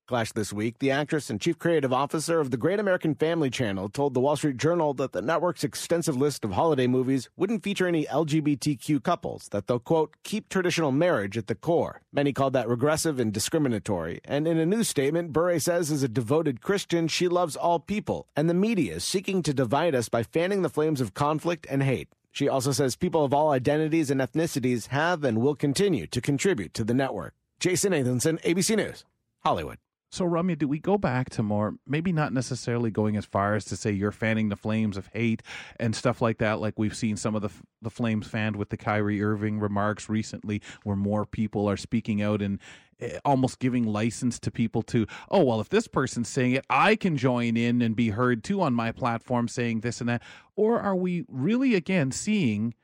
Clash 0.06 0.30
this 0.32 0.52
week, 0.52 0.78
the 0.78 0.92
actress 0.92 1.30
and 1.30 1.40
chief 1.40 1.58
creative 1.58 1.92
officer 1.92 2.38
of 2.38 2.52
the 2.52 2.56
Great 2.56 2.78
American 2.78 3.16
Family 3.16 3.50
Channel 3.50 3.88
told 3.88 4.14
the 4.14 4.20
Wall 4.20 4.36
Street 4.36 4.56
Journal 4.56 4.94
that 4.94 5.10
the 5.10 5.20
network's 5.20 5.64
extensive 5.64 6.16
list 6.16 6.44
of 6.44 6.52
holiday 6.52 6.86
movies 6.86 7.28
wouldn't 7.36 7.64
feature 7.64 7.88
any 7.88 8.04
LGBTQ 8.06 9.02
couples, 9.02 9.48
that 9.50 9.66
they'll, 9.66 9.80
quote, 9.80 10.14
keep 10.22 10.48
traditional 10.48 10.92
marriage 10.92 11.36
at 11.36 11.48
the 11.48 11.56
core. 11.56 12.02
Many 12.12 12.32
called 12.32 12.52
that 12.52 12.68
regressive 12.68 13.18
and 13.18 13.32
discriminatory. 13.32 14.20
And 14.24 14.46
in 14.46 14.58
a 14.58 14.64
news 14.64 14.86
statement, 14.86 15.32
Bure 15.32 15.58
says 15.58 15.90
as 15.90 16.04
a 16.04 16.08
devoted 16.08 16.60
Christian, 16.60 17.08
she 17.08 17.26
loves 17.26 17.56
all 17.56 17.80
people, 17.80 18.28
and 18.36 18.48
the 18.48 18.54
media 18.54 18.94
is 18.94 19.04
seeking 19.04 19.42
to 19.42 19.52
divide 19.52 19.96
us 19.96 20.08
by 20.08 20.22
fanning 20.22 20.62
the 20.62 20.70
flames 20.70 21.00
of 21.00 21.14
conflict 21.14 21.66
and 21.68 21.82
hate. 21.82 22.08
She 22.30 22.48
also 22.48 22.70
says 22.70 22.94
people 22.94 23.24
of 23.24 23.34
all 23.34 23.50
identities 23.50 24.12
and 24.12 24.20
ethnicities 24.20 24.88
have 24.88 25.24
and 25.24 25.40
will 25.40 25.56
continue 25.56 26.06
to 26.06 26.20
contribute 26.20 26.74
to 26.74 26.84
the 26.84 26.94
network. 26.94 27.34
Jason 27.58 27.92
Nathanson, 27.92 28.40
ABC 28.42 28.76
News, 28.76 29.04
Hollywood. 29.42 29.78
So, 30.10 30.24
Ramya, 30.24 30.56
do 30.56 30.68
we 30.68 30.78
go 30.78 30.96
back 30.96 31.30
to 31.30 31.42
more, 31.42 31.74
maybe 31.86 32.12
not 32.12 32.32
necessarily 32.32 32.90
going 32.90 33.16
as 33.16 33.24
far 33.24 33.54
as 33.56 33.64
to 33.66 33.76
say 33.76 33.90
you're 33.90 34.12
fanning 34.12 34.48
the 34.48 34.56
flames 34.56 34.96
of 34.96 35.08
hate 35.12 35.42
and 35.80 35.96
stuff 35.96 36.22
like 36.22 36.38
that, 36.38 36.60
like 36.60 36.78
we've 36.78 36.96
seen 36.96 37.16
some 37.16 37.34
of 37.34 37.42
the 37.42 37.50
the 37.82 37.90
flames 37.90 38.26
fanned 38.26 38.56
with 38.56 38.70
the 38.70 38.76
Kyrie 38.76 39.22
Irving 39.22 39.58
remarks 39.60 40.08
recently, 40.08 40.62
where 40.84 40.96
more 40.96 41.26
people 41.26 41.68
are 41.68 41.76
speaking 41.76 42.22
out 42.22 42.40
and 42.40 42.58
uh, 43.02 43.18
almost 43.24 43.58
giving 43.58 43.84
license 43.84 44.38
to 44.40 44.50
people 44.50 44.82
to, 44.82 45.06
oh, 45.30 45.44
well, 45.44 45.60
if 45.60 45.68
this 45.68 45.86
person's 45.86 46.28
saying 46.28 46.52
it, 46.52 46.64
I 46.70 46.96
can 46.96 47.16
join 47.16 47.56
in 47.56 47.82
and 47.82 47.94
be 47.94 48.10
heard 48.10 48.42
too 48.42 48.62
on 48.62 48.74
my 48.74 48.92
platform 48.92 49.48
saying 49.48 49.80
this 49.80 50.00
and 50.00 50.08
that. 50.08 50.22
Or 50.54 50.80
are 50.80 50.96
we 50.96 51.24
really, 51.28 51.74
again, 51.74 52.10
seeing 52.10 52.74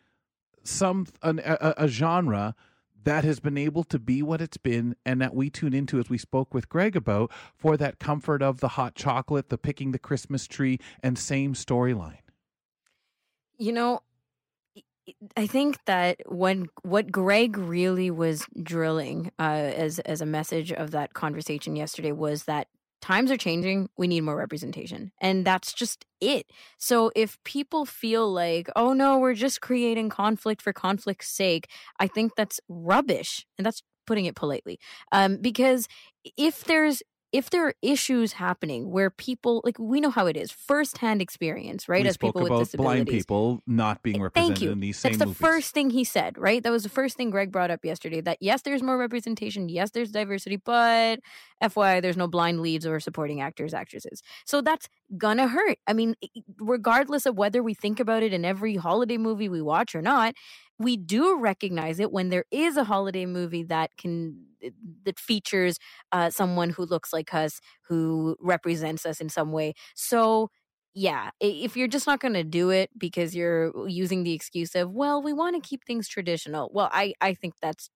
some, 0.63 1.07
an, 1.23 1.41
a, 1.45 1.75
a 1.79 1.89
genre? 1.89 2.55
That 3.05 3.25
has 3.25 3.41
been 3.41 3.59
able 3.59 3.85
to 3.85 3.99
be 3.99 4.23
what 4.23 4.41
it's 4.41 4.57
been 4.57 4.97
and 5.05 5.21
that 5.21 5.35
we 5.35 5.51
tune 5.51 5.75
into 5.75 5.99
as 5.99 6.09
we 6.09 6.19
spoke 6.19 6.55
with 6.55 6.69
Greg 6.69 6.97
about 6.97 7.31
for 7.55 7.77
that 7.77 7.99
comfort 7.99 8.43
of 8.43 8.61
the 8.61 8.69
hot 8.69 8.95
chocolate, 8.95 9.49
the 9.49 9.59
picking 9.59 9.93
the 9.93 9.99
Christmas 9.99 10.47
tree, 10.47 10.79
and 11.03 11.19
same 11.19 11.55
storyline? 11.55 12.19
You 13.59 13.73
know, 13.73 14.01
I 15.37 15.47
think 15.47 15.85
that 15.87 16.21
when 16.27 16.69
what 16.83 17.11
Greg 17.11 17.59
really 17.59 18.11
was 18.11 18.47
drilling 18.63 19.33
uh, 19.39 19.43
as 19.43 19.99
as 20.01 20.21
a 20.21 20.27
message 20.27 20.73
of 20.73 20.93
that 20.93 21.13
conversation 21.13 21.77
yesterday 21.77 22.13
was 22.13 22.45
that 22.45 22.69
times 23.03 23.31
are 23.31 23.37
changing 23.37 23.89
we 23.99 24.07
need 24.07 24.23
more 24.23 24.37
representation 24.37 25.13
and 25.21 25.45
that's 25.45 25.73
just 25.73 26.07
it. 26.21 26.47
So 26.79 27.11
if 27.17 27.37
people 27.45 27.85
feel 27.85 28.33
like 28.33 28.71
oh 28.77 28.93
no 28.93 29.19
we're 29.19 29.35
just 29.35 29.61
creating 29.61 30.09
conflict 30.09 30.63
for 30.63 30.73
conflict's 30.73 31.29
sake 31.29 31.69
i 31.99 32.07
think 32.07 32.33
that's 32.37 32.61
rubbish 32.69 33.45
and 33.59 33.67
that's 33.67 33.83
putting 34.07 34.25
it 34.27 34.35
politely 34.35 34.79
um, 35.13 35.39
because 35.41 35.89
if 36.37 36.65
there's 36.65 37.03
if 37.33 37.49
there 37.49 37.67
are 37.67 37.75
issues 37.81 38.35
happening 38.35 38.91
where 38.91 39.09
people 39.09 39.63
like 39.65 39.79
we 39.79 40.01
know 40.01 40.11
how 40.11 40.27
it 40.27 40.37
is 40.37 40.51
firsthand 40.51 41.23
experience 41.23 41.89
right 41.89 42.03
we 42.03 42.09
as 42.09 42.17
people 42.17 42.43
with 42.43 42.53
disabilities 42.53 42.77
blind 42.77 43.09
people 43.09 43.63
not 43.67 44.03
being 44.03 44.21
represented 44.23 44.57
Thank 44.57 44.63
you. 44.63 44.71
in 44.71 44.81
these 44.81 44.99
same 44.99 45.13
that's 45.13 45.19
the 45.19 45.27
movies. 45.27 45.39
first 45.39 45.75
thing 45.75 45.91
he 45.91 46.05
said 46.05 46.37
right 46.39 46.63
that 46.63 46.71
was 46.71 46.83
the 46.83 46.89
first 46.89 47.17
thing 47.17 47.31
greg 47.31 47.51
brought 47.51 47.71
up 47.71 47.85
yesterday 47.85 48.21
that 48.21 48.39
yes 48.41 48.63
there's 48.63 48.83
more 48.83 48.99
representation 48.99 49.69
yes 49.69 49.91
there's 49.91 50.11
diversity 50.11 50.57
but 50.57 51.21
fyi 51.63 52.03
there's 52.03 52.17
no 52.17 52.29
blind 52.29 52.61
leads 52.61 52.87
or 52.87 53.01
supporting 53.01 53.41
actors 53.41 53.75
actresses 53.75 54.23
so 54.45 54.61
that's 54.61 54.89
gonna 55.17 55.49
hurt 55.49 55.79
i 55.87 55.93
mean 55.93 56.15
regardless 56.61 57.27
of 57.27 57.37
whether 57.37 57.63
we 57.63 57.75
think 57.75 57.99
about 57.99 58.23
it 58.23 58.33
in 58.33 58.45
every 58.45 58.77
holiday 58.77 59.17
movie 59.17 59.49
we 59.49 59.63
watch 59.63 59.95
or 59.95 60.03
not 60.03 60.35
we 60.79 60.97
do 60.97 61.39
recognize 61.39 62.01
it 62.01 62.13
when 62.13 62.29
there 62.29 62.45
is 62.51 62.77
a 62.77 62.85
holiday 62.85 63.27
movie 63.27 63.63
that 63.63 63.97
can 63.97 64.37
eh, 64.37 64.52
that 65.05 65.19
features 65.19 65.79
uh, 66.13 66.31
someone 66.31 66.71
who 66.71 66.85
looks 66.85 67.13
like 67.13 67.35
us 67.35 67.61
who 67.89 68.37
represents 68.41 69.05
us 69.07 69.21
in 69.21 69.29
some 69.29 69.53
way 69.53 69.75
so 69.95 70.49
yeah, 70.95 71.31
if 71.41 71.77
you're 71.77 71.89
just 71.89 72.07
not 72.07 72.21
going 72.21 72.35
to 72.35 72.45
do 72.45 72.71
it 72.71 72.91
because 72.99 73.35
you're 73.35 73.89
using 73.89 74.25
the 74.25 74.35
excuse 74.35 74.75
of, 74.75 74.91
well, 74.91 75.23
we 75.23 75.33
want 75.33 75.57
to 75.57 75.67
keep 75.67 75.85
things 75.85 76.07
traditional. 76.07 76.71
Well, 76.73 76.91
I 76.93 77.15
I 77.21 77.35
think 77.35 77.55
that's 77.63 77.89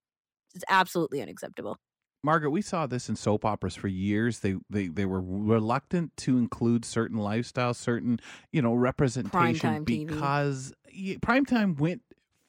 it's 0.55 0.65
absolutely 0.69 1.21
unacceptable. 1.21 1.79
Margaret, 2.23 2.51
we 2.51 2.63
saw 2.63 2.87
this 2.87 3.09
in 3.09 3.17
soap 3.17 3.45
operas 3.45 3.77
for 3.77 3.89
years. 3.89 4.41
They 4.41 4.57
they 4.71 4.89
they 4.89 5.05
were 5.05 5.21
reluctant 5.23 6.17
to 6.19 6.39
include 6.39 6.85
certain 6.85 7.19
lifestyles, 7.19 7.77
certain 7.77 8.19
you 8.51 8.63
know 8.63 8.75
representation 8.75 9.85
TV. 9.85 10.07
because 10.07 10.73
yeah, 10.91 11.17
primetime 11.17 11.79
went 11.79 12.03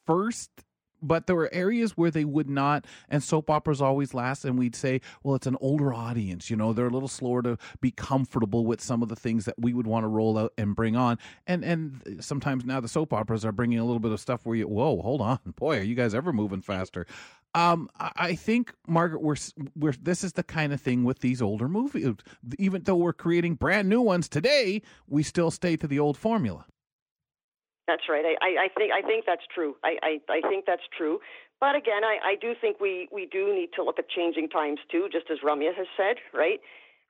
first. 0.06 0.50
But 1.02 1.26
there 1.26 1.36
were 1.36 1.48
areas 1.52 1.96
where 1.96 2.10
they 2.10 2.24
would 2.24 2.48
not, 2.48 2.86
and 3.08 3.22
soap 3.22 3.50
operas 3.50 3.80
always 3.80 4.14
last. 4.14 4.44
And 4.44 4.58
we'd 4.58 4.76
say, 4.76 5.00
well, 5.22 5.34
it's 5.34 5.46
an 5.46 5.56
older 5.60 5.92
audience. 5.94 6.50
You 6.50 6.56
know, 6.56 6.72
they're 6.72 6.86
a 6.86 6.90
little 6.90 7.08
slower 7.08 7.42
to 7.42 7.58
be 7.80 7.90
comfortable 7.90 8.66
with 8.66 8.80
some 8.80 9.02
of 9.02 9.08
the 9.08 9.16
things 9.16 9.44
that 9.44 9.54
we 9.58 9.72
would 9.72 9.86
want 9.86 10.04
to 10.04 10.08
roll 10.08 10.38
out 10.38 10.52
and 10.58 10.74
bring 10.74 10.96
on. 10.96 11.18
And 11.46 11.64
and 11.64 12.18
sometimes 12.20 12.64
now 12.64 12.80
the 12.80 12.88
soap 12.88 13.12
operas 13.12 13.44
are 13.44 13.52
bringing 13.52 13.78
a 13.78 13.84
little 13.84 14.00
bit 14.00 14.12
of 14.12 14.20
stuff 14.20 14.44
where 14.44 14.56
you, 14.56 14.66
whoa, 14.68 15.00
hold 15.02 15.20
on, 15.20 15.38
boy, 15.56 15.78
are 15.78 15.82
you 15.82 15.94
guys 15.94 16.14
ever 16.14 16.32
moving 16.32 16.62
faster? 16.62 17.06
Um, 17.54 17.88
I 17.98 18.34
think 18.34 18.74
Margaret, 18.86 19.22
we're 19.22 19.36
we're 19.74 19.94
this 20.00 20.22
is 20.22 20.34
the 20.34 20.42
kind 20.42 20.72
of 20.72 20.80
thing 20.80 21.04
with 21.04 21.20
these 21.20 21.40
older 21.40 21.68
movies. 21.68 22.06
Even 22.58 22.82
though 22.82 22.96
we're 22.96 23.14
creating 23.14 23.54
brand 23.54 23.88
new 23.88 24.02
ones 24.02 24.28
today, 24.28 24.82
we 25.08 25.22
still 25.22 25.50
stay 25.50 25.76
to 25.76 25.86
the 25.86 25.98
old 25.98 26.18
formula. 26.18 26.66
That's 27.88 28.04
right. 28.06 28.22
I, 28.22 28.36
I, 28.44 28.50
I 28.64 28.68
think 28.76 28.92
I 28.92 29.00
think 29.00 29.24
that's 29.24 29.48
true. 29.52 29.74
I, 29.82 29.96
I, 30.04 30.12
I 30.28 30.40
think 30.46 30.66
that's 30.66 30.84
true. 30.96 31.18
But 31.58 31.74
again, 31.74 32.04
I, 32.04 32.18
I 32.22 32.34
do 32.38 32.54
think 32.60 32.78
we, 32.78 33.08
we 33.10 33.26
do 33.26 33.50
need 33.52 33.70
to 33.74 33.82
look 33.82 33.98
at 33.98 34.08
changing 34.08 34.48
times 34.48 34.78
too, 34.92 35.08
just 35.10 35.26
as 35.32 35.38
Ramya 35.42 35.74
has 35.74 35.88
said, 35.96 36.16
right? 36.32 36.60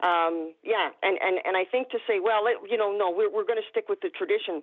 Um, 0.01 0.55
yeah, 0.63 0.95
and, 1.03 1.19
and, 1.21 1.37
and 1.45 1.57
I 1.57 1.65
think 1.67 1.91
to 1.91 1.99
say, 2.07 2.21
well, 2.23 2.47
it, 2.47 2.57
you 2.71 2.79
know, 2.79 2.97
no, 2.97 3.11
we're, 3.11 3.29
we're 3.29 3.45
going 3.45 3.59
to 3.61 3.69
stick 3.69 3.91
with 3.91 4.01
the 4.01 4.09
tradition. 4.09 4.63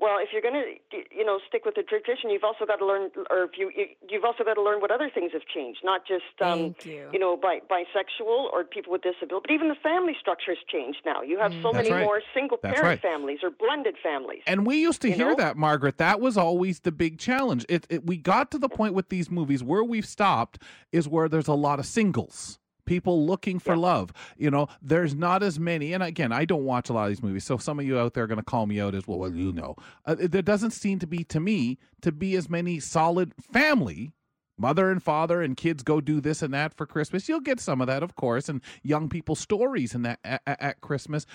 Well, 0.00 0.18
if 0.20 0.30
you're 0.32 0.42
going 0.42 0.54
to, 0.54 0.96
you 1.16 1.24
know, 1.24 1.38
stick 1.48 1.64
with 1.64 1.76
the 1.76 1.82
tradition, 1.82 2.28
you've 2.28 2.42
also 2.44 2.66
got 2.66 2.76
to 2.76 2.86
learn, 2.86 3.10
or 3.30 3.44
if 3.44 3.52
you, 3.56 3.70
you 3.74 3.86
you've 4.10 4.24
also 4.24 4.42
got 4.42 4.54
to 4.54 4.62
learn 4.62 4.80
what 4.80 4.90
other 4.90 5.08
things 5.08 5.30
have 5.32 5.46
changed, 5.46 5.80
not 5.84 6.02
just, 6.06 6.24
um, 6.42 6.74
you. 6.84 7.08
you 7.12 7.18
know, 7.18 7.36
bi- 7.36 7.60
bisexual 7.70 8.52
or 8.52 8.64
people 8.64 8.92
with 8.92 9.02
disability, 9.02 9.46
but 9.46 9.54
even 9.54 9.68
the 9.68 9.76
family 9.82 10.14
structure 10.20 10.50
has 10.50 10.58
changed 10.70 10.98
now. 11.06 11.22
You 11.22 11.38
have 11.38 11.52
so 11.52 11.70
Mm. 11.70 11.72
That's 11.74 11.88
many 11.88 11.90
right. 11.92 12.04
more 12.04 12.20
single 12.34 12.58
That's 12.60 12.74
parent 12.78 13.02
right. 13.02 13.12
families 13.12 13.38
or 13.42 13.50
blended 13.50 13.94
families. 14.02 14.42
And 14.46 14.66
we 14.66 14.76
used 14.80 15.00
to 15.02 15.12
hear 15.12 15.30
know? 15.30 15.36
that, 15.36 15.56
Margaret. 15.56 15.98
That 15.98 16.20
was 16.20 16.36
always 16.36 16.80
the 16.80 16.92
big 16.92 17.18
challenge. 17.18 17.64
It, 17.68 17.86
it 17.88 18.04
we 18.04 18.16
got 18.16 18.50
to 18.50 18.58
the 18.58 18.68
point 18.68 18.94
with 18.94 19.08
these 19.08 19.30
movies 19.30 19.62
where 19.62 19.84
we've 19.84 20.06
stopped 20.06 20.60
is 20.92 21.08
where 21.08 21.28
there's 21.28 21.48
a 21.48 21.54
lot 21.54 21.78
of 21.78 21.86
singles. 21.86 22.58
People 22.86 23.26
looking 23.26 23.58
for 23.58 23.74
Yeah. 23.74 23.80
love. 23.80 24.12
You 24.36 24.50
know, 24.50 24.68
there's 24.82 25.14
not 25.14 25.42
as 25.42 25.58
many. 25.58 25.92
And 25.92 26.02
again, 26.02 26.32
I 26.32 26.44
don't 26.44 26.64
watch 26.64 26.88
a 26.88 26.92
lot 26.92 27.04
of 27.04 27.08
these 27.10 27.22
movies. 27.22 27.44
So 27.44 27.56
some 27.56 27.78
of 27.78 27.86
you 27.86 27.98
out 27.98 28.14
there 28.14 28.24
are 28.24 28.28
going 28.28 28.38
to 28.38 28.44
call 28.44 28.66
me 28.66 28.80
out 28.80 28.94
as 28.94 29.06
well. 29.06 29.18
Well, 29.18 29.34
you 29.34 29.52
know, 29.52 29.76
uh, 30.06 30.16
there 30.18 30.42
doesn't 30.42 30.72
seem 30.72 30.98
to 31.00 31.06
be 31.06 31.24
to 31.24 31.40
me 31.40 31.78
to 32.02 32.12
be 32.12 32.36
as 32.36 32.48
many 32.50 32.80
solid 32.80 33.32
family 33.40 34.12
mother 34.56 34.88
and 34.90 35.02
father 35.02 35.42
and 35.42 35.56
kids 35.56 35.82
go 35.82 36.00
do 36.00 36.20
this 36.20 36.40
and 36.42 36.54
that 36.54 36.72
for 36.74 36.86
Christmas. 36.86 37.28
You'll 37.28 37.40
get 37.40 37.58
some 37.58 37.80
of 37.80 37.88
that, 37.88 38.02
of 38.04 38.14
course, 38.14 38.48
and 38.48 38.60
young 38.82 39.08
people 39.08 39.34
stories 39.34 39.94
and 39.94 40.04
that 40.04 40.20
at, 40.24 40.42
at 40.46 40.80
Christmas. 40.80 41.26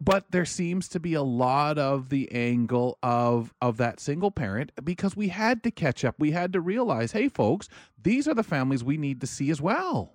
But 0.00 0.30
there 0.30 0.44
seems 0.44 0.88
to 0.90 1.00
be 1.00 1.14
a 1.14 1.22
lot 1.22 1.76
of 1.76 2.08
the 2.08 2.30
angle 2.30 2.98
of 3.02 3.52
of 3.60 3.78
that 3.78 3.98
single 3.98 4.30
parent 4.30 4.70
because 4.84 5.16
we 5.16 5.26
had 5.26 5.64
to 5.64 5.72
catch 5.72 6.04
up. 6.04 6.14
We 6.20 6.30
had 6.30 6.52
to 6.52 6.60
realize, 6.60 7.10
hey, 7.10 7.28
folks, 7.28 7.68
these 8.00 8.28
are 8.28 8.34
the 8.34 8.44
families 8.44 8.84
we 8.84 8.96
need 8.96 9.20
to 9.22 9.26
see 9.26 9.50
as 9.50 9.60
well. 9.60 10.14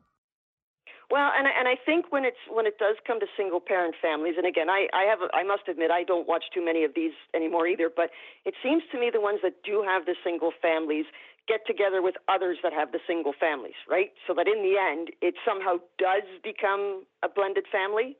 Well, 1.14 1.32
and 1.38 1.48
I- 1.48 1.52
and 1.52 1.68
I 1.68 1.76
think 1.76 2.12
when 2.12 2.26
it's 2.26 2.44
when 2.48 2.66
it 2.66 2.80
does 2.80 2.98
come 3.06 3.20
to 3.20 3.28
single 3.38 3.60
parent 3.62 3.96
families, 3.98 4.36
and 4.36 4.48
again, 4.48 4.68
I 4.68 4.90
I 4.94 5.04
have 5.04 5.22
a, 5.22 5.30
I 5.36 5.44
must 5.44 5.68
admit 5.68 5.92
I 5.92 6.02
don't 6.04 6.28
watch 6.28 6.46
too 6.52 6.66
many 6.66 6.84
of 6.86 6.96
these 6.96 7.14
anymore 7.36 7.68
either. 7.68 7.88
But 7.88 8.10
it 8.46 8.56
seems 8.64 8.82
to 8.92 8.98
me 9.00 9.12
the 9.12 9.22
ones 9.22 9.40
that 9.44 9.62
do 9.62 9.84
have 9.84 10.08
the 10.08 10.16
single 10.24 10.50
families 10.60 11.06
get 11.48 11.68
together 11.68 12.02
with 12.02 12.16
others 12.30 12.58
that 12.64 12.74
have 12.74 12.92
the 12.94 13.00
single 13.06 13.34
families, 13.34 13.76
right? 13.88 14.12
So 14.26 14.34
that 14.34 14.48
in 14.48 14.64
the 14.64 14.76
end, 14.80 15.12
it 15.22 15.36
somehow 15.46 15.82
does 16.00 16.24
become 16.42 17.06
a 17.22 17.30
blended 17.30 17.68
family, 17.68 18.18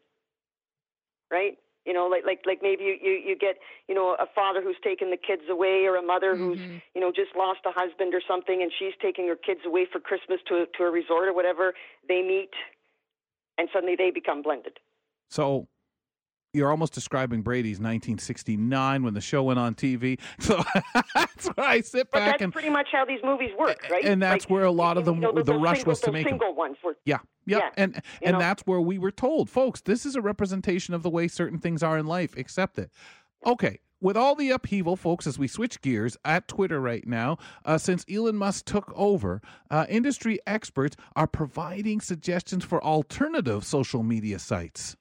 right? 1.32 1.58
You 1.86 1.94
know, 1.94 2.08
like 2.08 2.24
like 2.26 2.42
like 2.46 2.60
maybe 2.62 2.84
you 2.84 2.96
you, 3.02 3.12
you 3.30 3.36
get 3.36 3.58
you 3.88 3.96
know 3.96 4.16
a 4.20 4.26
father 4.36 4.62
who's 4.62 4.78
taken 4.84 5.10
the 5.10 5.18
kids 5.18 5.44
away, 5.50 5.86
or 5.86 5.96
a 5.98 6.02
mother 6.02 6.36
who's 6.38 6.60
Mhm. 6.60 6.82
you 6.96 7.02
know 7.02 7.12
just 7.12 7.36
lost 7.36 7.60
a 7.66 7.72
husband 7.72 8.14
or 8.14 8.22
something, 8.22 8.62
and 8.62 8.72
she's 8.78 8.94
taking 9.02 9.28
her 9.28 9.36
kids 9.36 9.62
away 9.66 9.86
for 9.86 10.00
Christmas 10.00 10.40
to 10.48 10.66
to 10.78 10.84
a 10.86 10.92
resort 10.92 11.28
or 11.28 11.34
whatever. 11.34 11.74
They 12.08 12.22
meet, 12.22 12.54
and 13.58 13.70
suddenly 13.74 13.96
they 13.96 14.12
become 14.12 14.42
blended. 14.42 14.80
So 15.30 15.68
you're 16.54 16.70
almost 16.70 16.94
describing 16.94 17.42
Brady's 17.42 17.80
1969 17.80 19.04
when 19.04 19.14
the 19.16 19.22
show 19.22 19.44
went 19.44 19.58
on 19.60 19.74
TV. 19.76 20.20
So 20.40 20.62
that's 21.16 21.48
where 21.48 21.68
I 21.68 21.82
sit 21.82 22.10
But 22.12 22.20
back 22.20 22.32
that's 22.34 22.44
and 22.44 22.54
pretty 22.54 22.70
much 22.70 22.88
how 22.92 23.06
these 23.06 23.20
movies 23.24 23.50
work, 23.58 23.88
right? 23.90 24.04
and 24.06 24.22
that's 24.22 24.46
Like, 24.46 24.50
where 24.52 24.64
a 24.66 24.72
lot 24.72 24.98
of 24.98 25.06
you 25.06 25.14
them 25.14 25.20
know, 25.22 25.32
the 25.32 25.54
rush 25.56 25.78
single, 25.78 25.92
was 25.92 26.02
to 26.02 26.12
make 26.12 26.26
them. 26.26 26.34
single 26.34 26.54
ones 26.54 26.78
were 26.84 26.96
Yeah, 27.06 27.20
yeah, 27.46 27.58
Yeah, 27.58 27.70
and 27.78 28.02
and 28.22 28.34
know. 28.34 28.40
that's 28.40 28.64
where 28.64 28.80
we 28.82 28.98
were 29.00 29.12
told, 29.12 29.50
folks, 29.50 29.82
this 29.82 30.06
is 30.06 30.16
a 30.16 30.22
representation 30.22 30.94
of 30.94 31.02
the 31.02 31.10
way 31.10 31.28
certain 31.28 31.58
things 31.60 31.82
are 31.82 31.98
in 31.98 32.06
life. 32.06 32.38
Accept 32.38 32.78
it. 32.78 32.92
Okay. 33.46 33.80
With 34.04 34.18
all 34.18 34.36
the 34.36 34.50
upheaval, 34.50 34.98
folks, 34.98 35.26
as 35.26 35.40
we 35.40 35.48
switch 35.48 35.80
gears 35.80 36.18
at 36.26 36.50
Twitter 36.50 36.82
right 36.82 37.08
now, 37.08 37.38
uh, 37.64 37.78
since 37.78 38.04
Elon 38.12 38.36
Musk 38.36 38.66
took 38.66 38.92
over, 38.98 39.42
uh, 39.72 39.86
industry 39.88 40.40
experts 40.46 40.98
are 41.16 41.26
providing 41.26 42.02
suggestions 42.02 42.66
for 42.66 42.84
alternative 42.84 43.64
social 43.64 44.04
media 44.04 44.40
sites. 44.40 44.98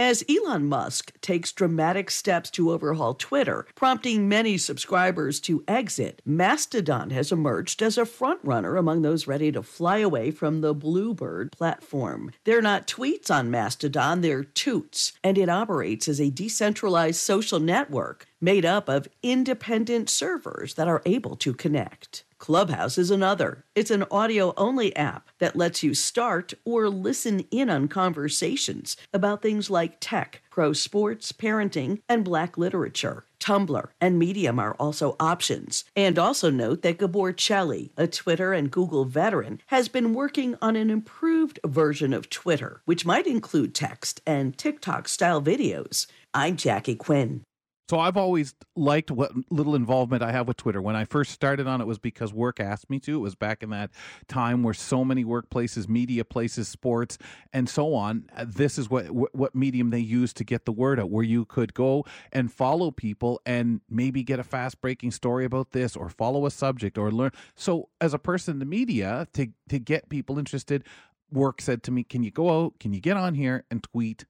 As 0.00 0.24
Elon 0.30 0.66
Musk 0.66 1.12
takes 1.20 1.52
dramatic 1.52 2.10
steps 2.10 2.48
to 2.52 2.70
overhaul 2.70 3.12
Twitter, 3.12 3.66
prompting 3.74 4.30
many 4.30 4.56
subscribers 4.56 5.38
to 5.40 5.62
exit, 5.68 6.22
Mastodon 6.24 7.10
has 7.10 7.30
emerged 7.30 7.82
as 7.82 7.98
a 7.98 8.06
frontrunner 8.06 8.78
among 8.78 9.02
those 9.02 9.26
ready 9.26 9.52
to 9.52 9.62
fly 9.62 9.98
away 9.98 10.30
from 10.30 10.62
the 10.62 10.72
Bluebird 10.72 11.52
platform. 11.52 12.32
They're 12.44 12.62
not 12.62 12.86
tweets 12.88 13.30
on 13.30 13.50
Mastodon, 13.50 14.22
they're 14.22 14.44
toots, 14.44 15.12
and 15.22 15.36
it 15.36 15.50
operates 15.50 16.08
as 16.08 16.18
a 16.18 16.30
decentralized 16.30 17.20
social 17.20 17.60
network 17.60 18.26
made 18.40 18.64
up 18.64 18.88
of 18.88 19.06
independent 19.22 20.08
servers 20.08 20.76
that 20.76 20.88
are 20.88 21.02
able 21.04 21.36
to 21.36 21.52
connect. 21.52 22.24
Clubhouse 22.40 22.96
is 22.96 23.10
another. 23.10 23.66
It's 23.74 23.90
an 23.90 24.06
audio 24.10 24.54
only 24.56 24.96
app 24.96 25.28
that 25.40 25.56
lets 25.56 25.82
you 25.82 25.92
start 25.92 26.54
or 26.64 26.88
listen 26.88 27.40
in 27.50 27.68
on 27.68 27.86
conversations 27.86 28.96
about 29.12 29.42
things 29.42 29.68
like 29.68 29.98
tech, 30.00 30.40
pro 30.50 30.72
sports, 30.72 31.32
parenting, 31.32 32.00
and 32.08 32.24
black 32.24 32.56
literature. 32.56 33.24
Tumblr 33.40 33.88
and 34.00 34.18
Medium 34.18 34.58
are 34.58 34.74
also 34.74 35.16
options. 35.20 35.84
And 35.94 36.18
also 36.18 36.50
note 36.50 36.80
that 36.82 36.98
Gabor 36.98 37.34
Cselle, 37.34 37.90
a 37.96 38.06
Twitter 38.06 38.54
and 38.54 38.70
Google 38.70 39.04
veteran, 39.04 39.60
has 39.66 39.88
been 39.88 40.14
working 40.14 40.56
on 40.62 40.76
an 40.76 40.90
improved 40.90 41.60
version 41.66 42.14
of 42.14 42.30
Twitter, 42.30 42.80
which 42.86 43.06
might 43.06 43.26
include 43.26 43.74
text 43.74 44.22
and 44.26 44.56
TikTok 44.56 45.08
style 45.08 45.42
videos. 45.42 46.06
I'm 46.32 46.56
Jackie 46.56 46.96
Quinn. 46.96 47.42
So 47.90 47.98
I've 47.98 48.16
always 48.16 48.54
liked 48.76 49.10
what 49.10 49.32
little 49.50 49.74
involvement 49.74 50.22
I 50.22 50.30
have 50.30 50.46
with 50.46 50.56
Twitter. 50.56 50.80
When 50.80 50.94
I 50.94 51.04
first 51.04 51.32
started 51.32 51.66
on 51.66 51.80
it 51.80 51.88
was 51.88 51.98
because 51.98 52.32
work 52.32 52.60
asked 52.60 52.88
me 52.88 53.00
to. 53.00 53.16
It 53.16 53.18
was 53.18 53.34
back 53.34 53.64
in 53.64 53.70
that 53.70 53.90
time 54.28 54.62
where 54.62 54.74
so 54.74 55.04
many 55.04 55.24
workplaces, 55.24 55.88
media 55.88 56.24
places, 56.24 56.68
sports, 56.68 57.18
and 57.52 57.68
so 57.68 57.92
on. 57.94 58.30
uh, 58.36 58.44
This 58.46 58.78
is 58.78 58.88
what 58.88 59.06
what 59.34 59.56
medium 59.56 59.90
they 59.90 59.98
used 59.98 60.36
to 60.36 60.44
get 60.44 60.66
the 60.66 60.72
word 60.72 61.00
out, 61.00 61.10
where 61.10 61.24
you 61.24 61.44
could 61.44 61.74
go 61.74 62.04
and 62.32 62.52
follow 62.52 62.92
people 62.92 63.40
and 63.44 63.80
maybe 63.90 64.22
get 64.22 64.38
a 64.38 64.44
fast 64.44 64.80
breaking 64.80 65.10
story 65.10 65.44
about 65.44 65.72
this, 65.72 65.96
or 65.96 66.08
follow 66.08 66.46
a 66.46 66.52
subject, 66.52 66.96
or 66.96 67.10
learn. 67.10 67.32
So 67.56 67.88
as 68.00 68.14
a 68.14 68.20
person 68.20 68.52
in 68.52 68.58
the 68.60 68.66
media, 68.66 69.26
to 69.32 69.48
to 69.68 69.80
get 69.80 70.08
people 70.08 70.38
interested, 70.38 70.84
work 71.32 71.60
said 71.60 71.82
to 71.82 71.90
me, 71.90 72.04
"Can 72.04 72.22
you 72.22 72.30
go 72.30 72.66
out? 72.66 72.78
Can 72.78 72.92
you 72.92 73.00
get 73.00 73.16
on 73.16 73.34
here 73.34 73.64
and 73.68 73.82
tweet?" 73.82 74.26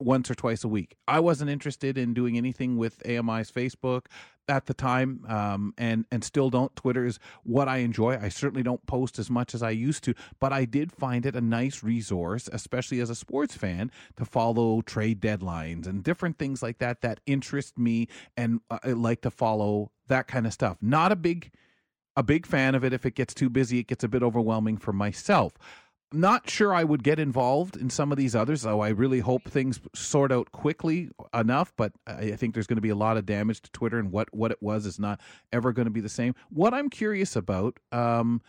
Once 0.00 0.30
or 0.30 0.34
twice 0.34 0.64
a 0.64 0.68
week. 0.68 0.96
I 1.06 1.20
wasn't 1.20 1.50
interested 1.50 1.98
in 1.98 2.14
doing 2.14 2.36
anything 2.36 2.76
with 2.76 3.04
AMI's 3.06 3.50
Facebook 3.50 4.06
at 4.48 4.66
the 4.66 4.74
time, 4.74 5.24
um, 5.28 5.74
and 5.78 6.06
and 6.10 6.24
still 6.24 6.50
don't. 6.50 6.74
Twitter 6.74 7.04
is 7.04 7.18
what 7.44 7.68
I 7.68 7.78
enjoy. 7.78 8.18
I 8.20 8.28
certainly 8.28 8.62
don't 8.62 8.84
post 8.86 9.18
as 9.18 9.30
much 9.30 9.54
as 9.54 9.62
I 9.62 9.70
used 9.70 10.02
to, 10.04 10.14
but 10.40 10.52
I 10.52 10.64
did 10.64 10.92
find 10.92 11.24
it 11.24 11.36
a 11.36 11.40
nice 11.40 11.82
resource, 11.82 12.48
especially 12.52 13.00
as 13.00 13.10
a 13.10 13.14
sports 13.14 13.54
fan, 13.54 13.92
to 14.16 14.24
follow 14.24 14.82
trade 14.82 15.20
deadlines 15.20 15.86
and 15.86 16.02
different 16.02 16.38
things 16.38 16.62
like 16.62 16.78
that 16.78 17.02
that 17.02 17.20
interest 17.26 17.78
me, 17.78 18.08
and 18.36 18.60
uh, 18.70 18.78
I 18.82 18.92
like 18.92 19.20
to 19.22 19.30
follow 19.30 19.92
that 20.08 20.26
kind 20.26 20.46
of 20.46 20.52
stuff. 20.52 20.78
Not 20.80 21.12
a 21.12 21.16
big 21.16 21.52
a 22.16 22.22
big 22.22 22.46
fan 22.46 22.74
of 22.74 22.84
it. 22.84 22.92
If 22.92 23.06
it 23.06 23.14
gets 23.14 23.34
too 23.34 23.48
busy, 23.48 23.78
it 23.78 23.86
gets 23.86 24.04
a 24.04 24.08
bit 24.08 24.22
overwhelming 24.22 24.78
for 24.78 24.92
myself. 24.92 25.52
Not 26.12 26.50
sure 26.50 26.74
I 26.74 26.82
would 26.82 27.04
get 27.04 27.20
involved 27.20 27.76
in 27.76 27.88
some 27.88 28.10
of 28.10 28.18
these 28.18 28.34
others, 28.34 28.62
though 28.62 28.80
I 28.80 28.88
really 28.88 29.20
hope 29.20 29.44
things 29.48 29.80
sort 29.94 30.32
out 30.32 30.50
quickly 30.50 31.08
enough. 31.32 31.72
But 31.76 31.92
I 32.06 32.32
think 32.32 32.54
there's 32.54 32.66
going 32.66 32.78
to 32.78 32.82
be 32.82 32.88
a 32.88 32.96
lot 32.96 33.16
of 33.16 33.26
damage 33.26 33.60
to 33.62 33.70
Twitter, 33.70 33.98
and 33.98 34.10
what, 34.10 34.28
what 34.34 34.50
it 34.50 34.60
was 34.60 34.86
is 34.86 34.98
not 34.98 35.20
ever 35.52 35.72
going 35.72 35.86
to 35.86 35.92
be 35.92 36.00
the 36.00 36.08
same. 36.08 36.34
What 36.48 36.74
I'm 36.74 36.90
curious 36.90 37.36
about, 37.36 37.78
um, 37.92 38.42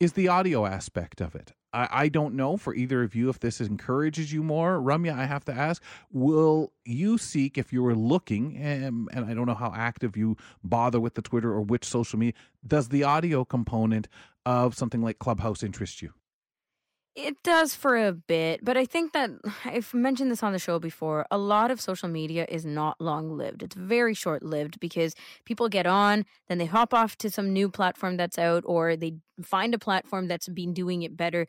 is 0.00 0.12
the 0.12 0.28
audio 0.28 0.64
aspect 0.64 1.20
of 1.20 1.34
it. 1.34 1.52
I, 1.72 1.88
I 1.90 2.08
don't 2.08 2.34
know 2.34 2.56
for 2.56 2.74
either 2.74 3.02
of 3.02 3.14
you 3.14 3.28
if 3.28 3.40
this 3.40 3.60
encourages 3.60 4.32
you 4.32 4.42
more. 4.42 4.78
Ramya, 4.78 5.18
I 5.18 5.26
have 5.26 5.44
to 5.46 5.52
ask, 5.52 5.82
will 6.12 6.72
you 6.84 7.18
seek, 7.18 7.58
if 7.58 7.72
you 7.72 7.82
were 7.82 7.96
looking, 7.96 8.56
and, 8.56 9.08
and 9.12 9.24
I 9.24 9.34
don't 9.34 9.46
know 9.46 9.54
how 9.54 9.72
active 9.74 10.16
you 10.16 10.36
bother 10.62 11.00
with 11.00 11.14
the 11.14 11.22
Twitter 11.22 11.50
or 11.50 11.62
which 11.62 11.84
social 11.84 12.18
media, 12.18 12.34
does 12.66 12.88
the 12.88 13.02
audio 13.02 13.44
component 13.44 14.08
of 14.46 14.74
something 14.76 15.02
like 15.02 15.18
Clubhouse 15.18 15.62
interest 15.62 16.00
you? 16.00 16.12
It 17.14 17.42
does 17.42 17.74
for 17.74 17.96
a 17.96 18.12
bit, 18.12 18.64
but 18.64 18.76
I 18.76 18.84
think 18.84 19.12
that 19.12 19.30
I've 19.64 19.92
mentioned 19.92 20.30
this 20.30 20.44
on 20.44 20.52
the 20.52 20.58
show 20.60 20.78
before. 20.78 21.26
A 21.32 21.38
lot 21.38 21.72
of 21.72 21.80
social 21.80 22.08
media 22.08 22.46
is 22.48 22.64
not 22.64 23.00
long 23.00 23.36
lived. 23.36 23.64
It's 23.64 23.74
very 23.74 24.14
short 24.14 24.44
lived 24.44 24.78
because 24.78 25.16
people 25.44 25.68
get 25.68 25.84
on, 25.84 26.26
then 26.46 26.58
they 26.58 26.66
hop 26.66 26.94
off 26.94 27.16
to 27.18 27.30
some 27.30 27.52
new 27.52 27.70
platform 27.70 28.18
that's 28.18 28.38
out, 28.38 28.62
or 28.66 28.94
they 28.94 29.16
find 29.42 29.74
a 29.74 29.80
platform 29.80 30.28
that's 30.28 30.48
been 30.48 30.72
doing 30.72 31.02
it 31.02 31.16
better. 31.16 31.48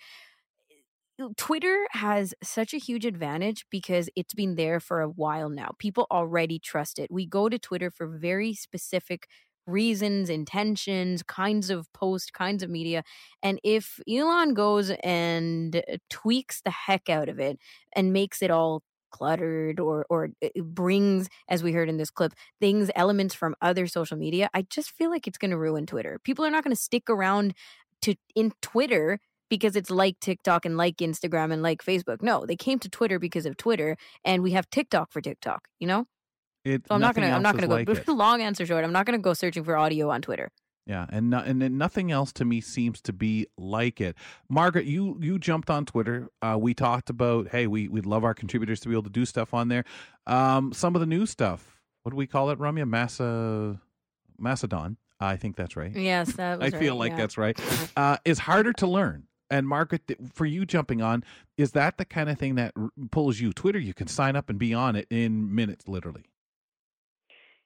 Twitter 1.36 1.86
has 1.92 2.34
such 2.42 2.74
a 2.74 2.78
huge 2.78 3.06
advantage 3.06 3.66
because 3.70 4.10
it's 4.16 4.34
been 4.34 4.56
there 4.56 4.80
for 4.80 5.02
a 5.02 5.10
while 5.10 5.50
now. 5.50 5.72
People 5.78 6.08
already 6.10 6.60
trust 6.60 6.98
it. 6.98 7.12
We 7.12 7.26
go 7.26 7.50
to 7.50 7.60
Twitter 7.60 7.92
for 7.92 8.08
very 8.08 8.54
specific 8.54 9.28
reasons, 9.68 10.30
intentions, 10.30 11.24
kinds 11.24 11.70
of 11.70 11.92
post, 11.94 12.34
kinds 12.34 12.64
of 12.64 12.70
media. 12.70 13.04
And 13.44 13.60
if 13.64 14.00
Elon 14.10 14.54
goes 14.54 14.92
and 15.04 15.76
uh, 15.76 15.98
tweaks 16.10 16.62
the 16.62 16.72
heck 16.72 17.10
out 17.10 17.30
of 17.30 17.40
it 17.40 17.60
and 17.94 18.14
makes 18.14 18.42
it 18.42 18.52
all 18.52 18.84
cluttered 19.12 19.80
or 19.80 20.06
or 20.08 20.30
brings 20.62 21.30
as 21.48 21.64
we 21.64 21.74
heard 21.74 21.90
in 21.90 21.98
this 21.98 22.12
clip 22.12 22.32
things 22.62 22.92
elements 22.96 23.34
from 23.34 23.56
other 23.60 23.88
social 23.88 24.16
media 24.16 24.48
i 24.54 24.62
just 24.70 24.92
feel 24.92 25.10
like 25.10 25.26
it's 25.26 25.40
going 25.40 25.50
to 25.50 25.58
ruin 25.58 25.88
twitter 25.88 26.20
people 26.24 26.46
are 26.46 26.52
not 26.52 26.64
going 26.64 26.76
to 26.76 26.80
stick 26.80 27.10
around 27.10 27.56
to 28.04 28.14
in 28.36 28.54
twitter 28.62 29.20
because 29.50 29.76
it's 29.76 29.90
like 29.90 30.20
TikTok 30.20 30.66
and 30.66 30.78
like 30.78 30.98
Instagram 30.98 31.52
and 31.52 31.62
like 31.62 31.84
Facebook. 31.84 32.22
No, 32.22 32.46
they 32.46 32.56
came 32.56 32.80
to 32.80 32.90
Twitter 32.90 33.20
because 33.20 33.46
of 33.46 33.58
Twitter 33.58 33.98
and 34.24 34.44
we 34.44 34.52
have 34.52 34.70
TikTok 34.70 35.12
for 35.12 35.22
TikTok, 35.22 35.68
you 35.80 35.88
know? 35.88 36.06
It, 36.70 36.88
so 36.88 36.96
I'm 36.96 37.02
not 37.02 37.16
gonna. 37.16 37.30
I'm 37.30 37.42
not 37.42 37.56
gonna 37.56 37.68
go. 37.68 37.92
Like 37.92 38.08
long 38.08 38.42
answer 38.42 38.66
short. 38.66 38.84
I'm 38.84 38.92
not 38.92 39.06
gonna 39.06 39.18
go 39.18 39.34
searching 39.34 39.64
for 39.64 39.76
audio 39.76 40.10
on 40.10 40.22
Twitter. 40.22 40.52
Yeah, 40.86 41.06
and 41.10 41.30
no, 41.30 41.38
and 41.40 41.60
nothing 41.78 42.12
else 42.12 42.32
to 42.34 42.46
me 42.46 42.62
seems 42.62 43.00
to 43.02 43.14
be 43.14 43.48
like 43.58 44.02
it. 44.02 44.16
Margaret, 44.50 44.86
you 44.86 45.18
you 45.22 45.38
jumped 45.38 45.70
on 45.70 45.86
Twitter. 45.86 46.30
Uh, 46.42 46.58
we 46.60 46.74
talked 46.74 47.10
about 47.10 47.50
hey, 47.50 47.68
we 47.68 47.88
we'd 47.88 48.06
love 48.06 48.24
our 48.24 48.34
contributors 48.34 48.80
to 48.82 48.90
be 48.90 48.96
able 48.96 49.04
to 49.04 49.10
do 49.10 49.26
stuff 49.26 49.54
on 49.54 49.68
there. 49.68 49.84
Um, 50.26 50.74
some 50.74 50.96
of 50.96 51.00
the 51.00 51.06
new 51.06 51.26
stuff. 51.26 51.80
What 52.04 52.12
do 52.12 52.16
we 52.16 52.28
call 52.28 52.50
it, 52.50 52.60
Ramya? 52.60 52.88
Massa, 52.88 53.80
Macedon. 54.38 54.98
I 55.20 55.36
think 55.36 55.56
that's 55.56 55.76
right. 55.76 55.96
Yes, 55.96 56.34
that 56.34 56.64
I 56.64 56.70
feel 56.70 56.96
like 56.96 57.12
yeah. 57.12 57.18
that's 57.18 57.38
right. 57.38 57.60
Uh, 57.98 58.18
is 58.24 58.40
harder 58.40 58.72
to 58.74 58.88
learn. 58.88 59.28
And 59.50 59.68
Margaret, 59.68 60.04
for 60.34 60.46
you 60.46 60.66
jumping 60.66 61.02
on, 61.02 61.24
is 61.58 61.72
that 61.72 61.98
the 61.98 62.06
kind 62.06 62.30
of 62.30 62.38
thing 62.38 62.56
that 62.56 62.74
pulls 63.12 63.40
you? 63.40 63.52
Twitter, 63.52 63.80
you 63.80 63.94
can 63.94 64.08
sign 64.08 64.36
up 64.36 64.50
and 64.50 64.58
be 64.58 64.74
on 64.74 64.96
it 64.96 65.08
in 65.10 65.54
minutes, 65.54 65.88
literally. 65.88 66.24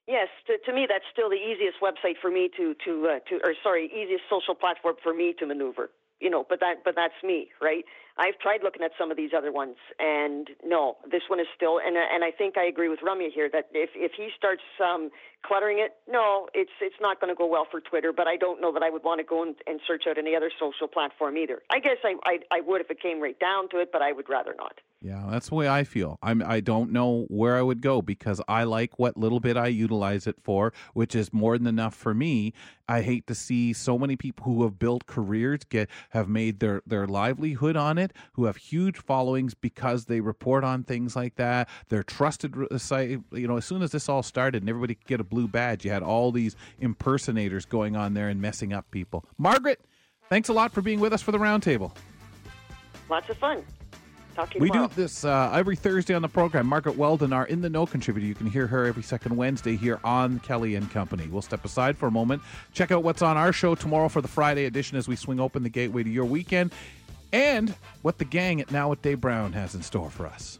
Yes, 0.07 0.27
to, 0.47 0.57
to 0.65 0.73
me 0.75 0.85
that's 0.89 1.05
still 1.11 1.29
the 1.29 1.39
easiest 1.39 1.79
website 1.81 2.19
for 2.21 2.29
me 2.29 2.49
to 2.57 2.75
to 2.85 3.07
uh, 3.07 3.19
to 3.29 3.39
or 3.43 3.55
sorry, 3.63 3.87
easiest 3.87 4.23
social 4.29 4.55
platform 4.55 4.95
for 5.01 5.13
me 5.13 5.33
to 5.39 5.45
maneuver. 5.45 5.89
You 6.19 6.29
know, 6.29 6.45
but 6.47 6.59
that 6.59 6.83
but 6.83 6.95
that's 6.95 7.15
me, 7.23 7.49
right? 7.61 7.85
I've 8.17 8.37
tried 8.37 8.61
looking 8.61 8.83
at 8.83 8.91
some 8.97 9.09
of 9.09 9.17
these 9.17 9.31
other 9.35 9.51
ones, 9.51 9.75
and 9.97 10.47
no, 10.63 10.97
this 11.09 11.23
one 11.29 11.39
is 11.39 11.47
still. 11.55 11.79
And 11.83 11.97
and 11.97 12.23
I 12.23 12.29
think 12.29 12.57
I 12.57 12.65
agree 12.65 12.87
with 12.87 12.99
Ramya 12.99 13.33
here 13.33 13.49
that 13.51 13.69
if 13.73 13.89
if 13.95 14.11
he 14.15 14.29
starts 14.37 14.61
um, 14.79 15.09
cluttering 15.43 15.79
it, 15.79 15.95
no, 16.07 16.47
it's 16.53 16.71
it's 16.79 16.95
not 17.01 17.19
going 17.19 17.33
to 17.33 17.35
go 17.35 17.47
well 17.47 17.65
for 17.69 17.81
Twitter. 17.81 18.13
But 18.13 18.27
I 18.27 18.37
don't 18.37 18.61
know 18.61 18.71
that 18.71 18.83
I 18.83 18.91
would 18.91 19.03
want 19.03 19.19
to 19.19 19.23
go 19.23 19.41
and, 19.41 19.55
and 19.65 19.79
search 19.87 20.03
out 20.07 20.19
any 20.19 20.35
other 20.35 20.51
social 20.59 20.87
platform 20.87 21.37
either. 21.37 21.63
I 21.71 21.79
guess 21.79 21.97
I, 22.03 22.13
I 22.25 22.39
I 22.51 22.61
would 22.61 22.81
if 22.81 22.91
it 22.91 23.01
came 23.01 23.19
right 23.19 23.39
down 23.39 23.67
to 23.69 23.77
it, 23.79 23.89
but 23.91 24.03
I 24.03 24.11
would 24.11 24.29
rather 24.29 24.53
not. 24.55 24.79
Yeah, 25.01 25.27
that's 25.29 25.49
the 25.49 25.55
way 25.55 25.67
I 25.67 25.83
feel. 25.83 26.17
I'm 26.23 26.41
I 26.41 26.61
don't 26.61 26.91
know 26.91 27.25
where 27.29 27.57
I 27.57 27.61
would 27.61 27.81
go 27.81 28.01
because 28.01 28.39
I 28.47 28.63
like 28.63 28.97
what 28.97 29.17
little 29.17 29.41
bit 29.41 29.57
I 29.57 29.67
utilize 29.67 30.27
it 30.27 30.37
for, 30.43 30.71
which 30.93 31.13
is 31.13 31.33
more 31.33 31.57
than 31.57 31.67
enough 31.67 31.93
for 31.93 32.13
me. 32.13 32.53
I 32.87 33.01
hate 33.01 33.27
to 33.27 33.35
see 33.35 33.73
so 33.73 33.97
many 33.97 34.15
people 34.15 34.45
who 34.45 34.63
have 34.63 34.79
built 34.79 35.05
careers 35.05 35.61
get 35.67 35.89
have 36.11 36.29
made 36.29 36.59
their 36.59 36.83
their 36.85 37.05
livelihood 37.05 37.75
on 37.75 37.97
it, 38.03 38.13
who 38.33 38.45
have 38.45 38.57
huge 38.57 38.97
followings 38.97 39.53
because 39.53 40.05
they 40.05 40.19
report 40.19 40.63
on 40.63 40.83
things 40.83 41.15
like 41.15 41.35
that. 41.35 41.69
They're 41.89 42.03
trusted 42.03 42.55
site, 42.77 43.19
you 43.31 43.47
know, 43.47 43.57
as 43.57 43.65
soon 43.65 43.81
as 43.81 43.91
this 43.91 44.09
all 44.09 44.23
started 44.23 44.61
and 44.61 44.69
everybody 44.69 44.95
could 44.95 45.07
get 45.07 45.19
a 45.19 45.23
blue 45.23 45.47
badge, 45.47 45.85
you 45.85 45.91
had 45.91 46.03
all 46.03 46.31
these 46.31 46.55
impersonators 46.79 47.65
going 47.65 47.95
on 47.95 48.13
there 48.13 48.29
and 48.29 48.41
messing 48.41 48.73
up 48.73 48.89
people. 48.91 49.25
Margaret, 49.37 49.81
thanks 50.29 50.49
a 50.49 50.53
lot 50.53 50.71
for 50.71 50.81
being 50.81 50.99
with 50.99 51.13
us 51.13 51.21
for 51.21 51.31
the 51.31 51.37
roundtable. 51.39 51.91
Lots 53.09 53.29
of 53.29 53.37
fun. 53.37 53.63
Talking. 54.35 54.61
We 54.61 54.69
tomorrow. 54.69 54.87
do 54.87 54.95
this 54.95 55.23
uh, 55.25 55.51
every 55.53 55.75
Thursday 55.75 56.15
on 56.15 56.23
the 56.23 56.27
program. 56.27 56.65
Margaret 56.65 56.97
Weldon, 56.97 57.33
our 57.33 57.45
In 57.45 57.61
the 57.61 57.69
Know 57.69 57.85
contributor. 57.85 58.25
You 58.25 58.33
can 58.33 58.47
hear 58.47 58.65
her 58.65 58.85
every 58.85 59.03
second 59.03 59.35
Wednesday 59.37 59.75
here 59.75 59.99
on 60.03 60.39
Kelly 60.39 60.73
and 60.73 60.89
Company. 60.89 61.27
We'll 61.27 61.43
step 61.43 61.63
aside 61.63 61.97
for 61.97 62.07
a 62.07 62.11
moment. 62.11 62.41
Check 62.73 62.91
out 62.91 63.03
what's 63.03 63.21
on 63.21 63.37
our 63.37 63.53
show 63.53 63.75
tomorrow 63.75 64.09
for 64.09 64.21
the 64.21 64.27
Friday 64.27 64.65
edition 64.65 64.97
as 64.97 65.07
we 65.07 65.15
swing 65.15 65.39
open 65.39 65.61
the 65.61 65.69
gateway 65.69 66.01
to 66.01 66.09
your 66.09 66.25
weekend 66.25 66.73
and 67.33 67.75
what 68.03 68.19
the 68.19 68.25
gang 68.25 68.61
at 68.61 68.71
Now 68.71 68.89
with 68.89 69.01
Dave 69.01 69.19
Brown 69.19 69.51
has 69.53 69.75
in 69.75 69.81
store 69.81 70.09
for 70.09 70.25
us. 70.25 70.59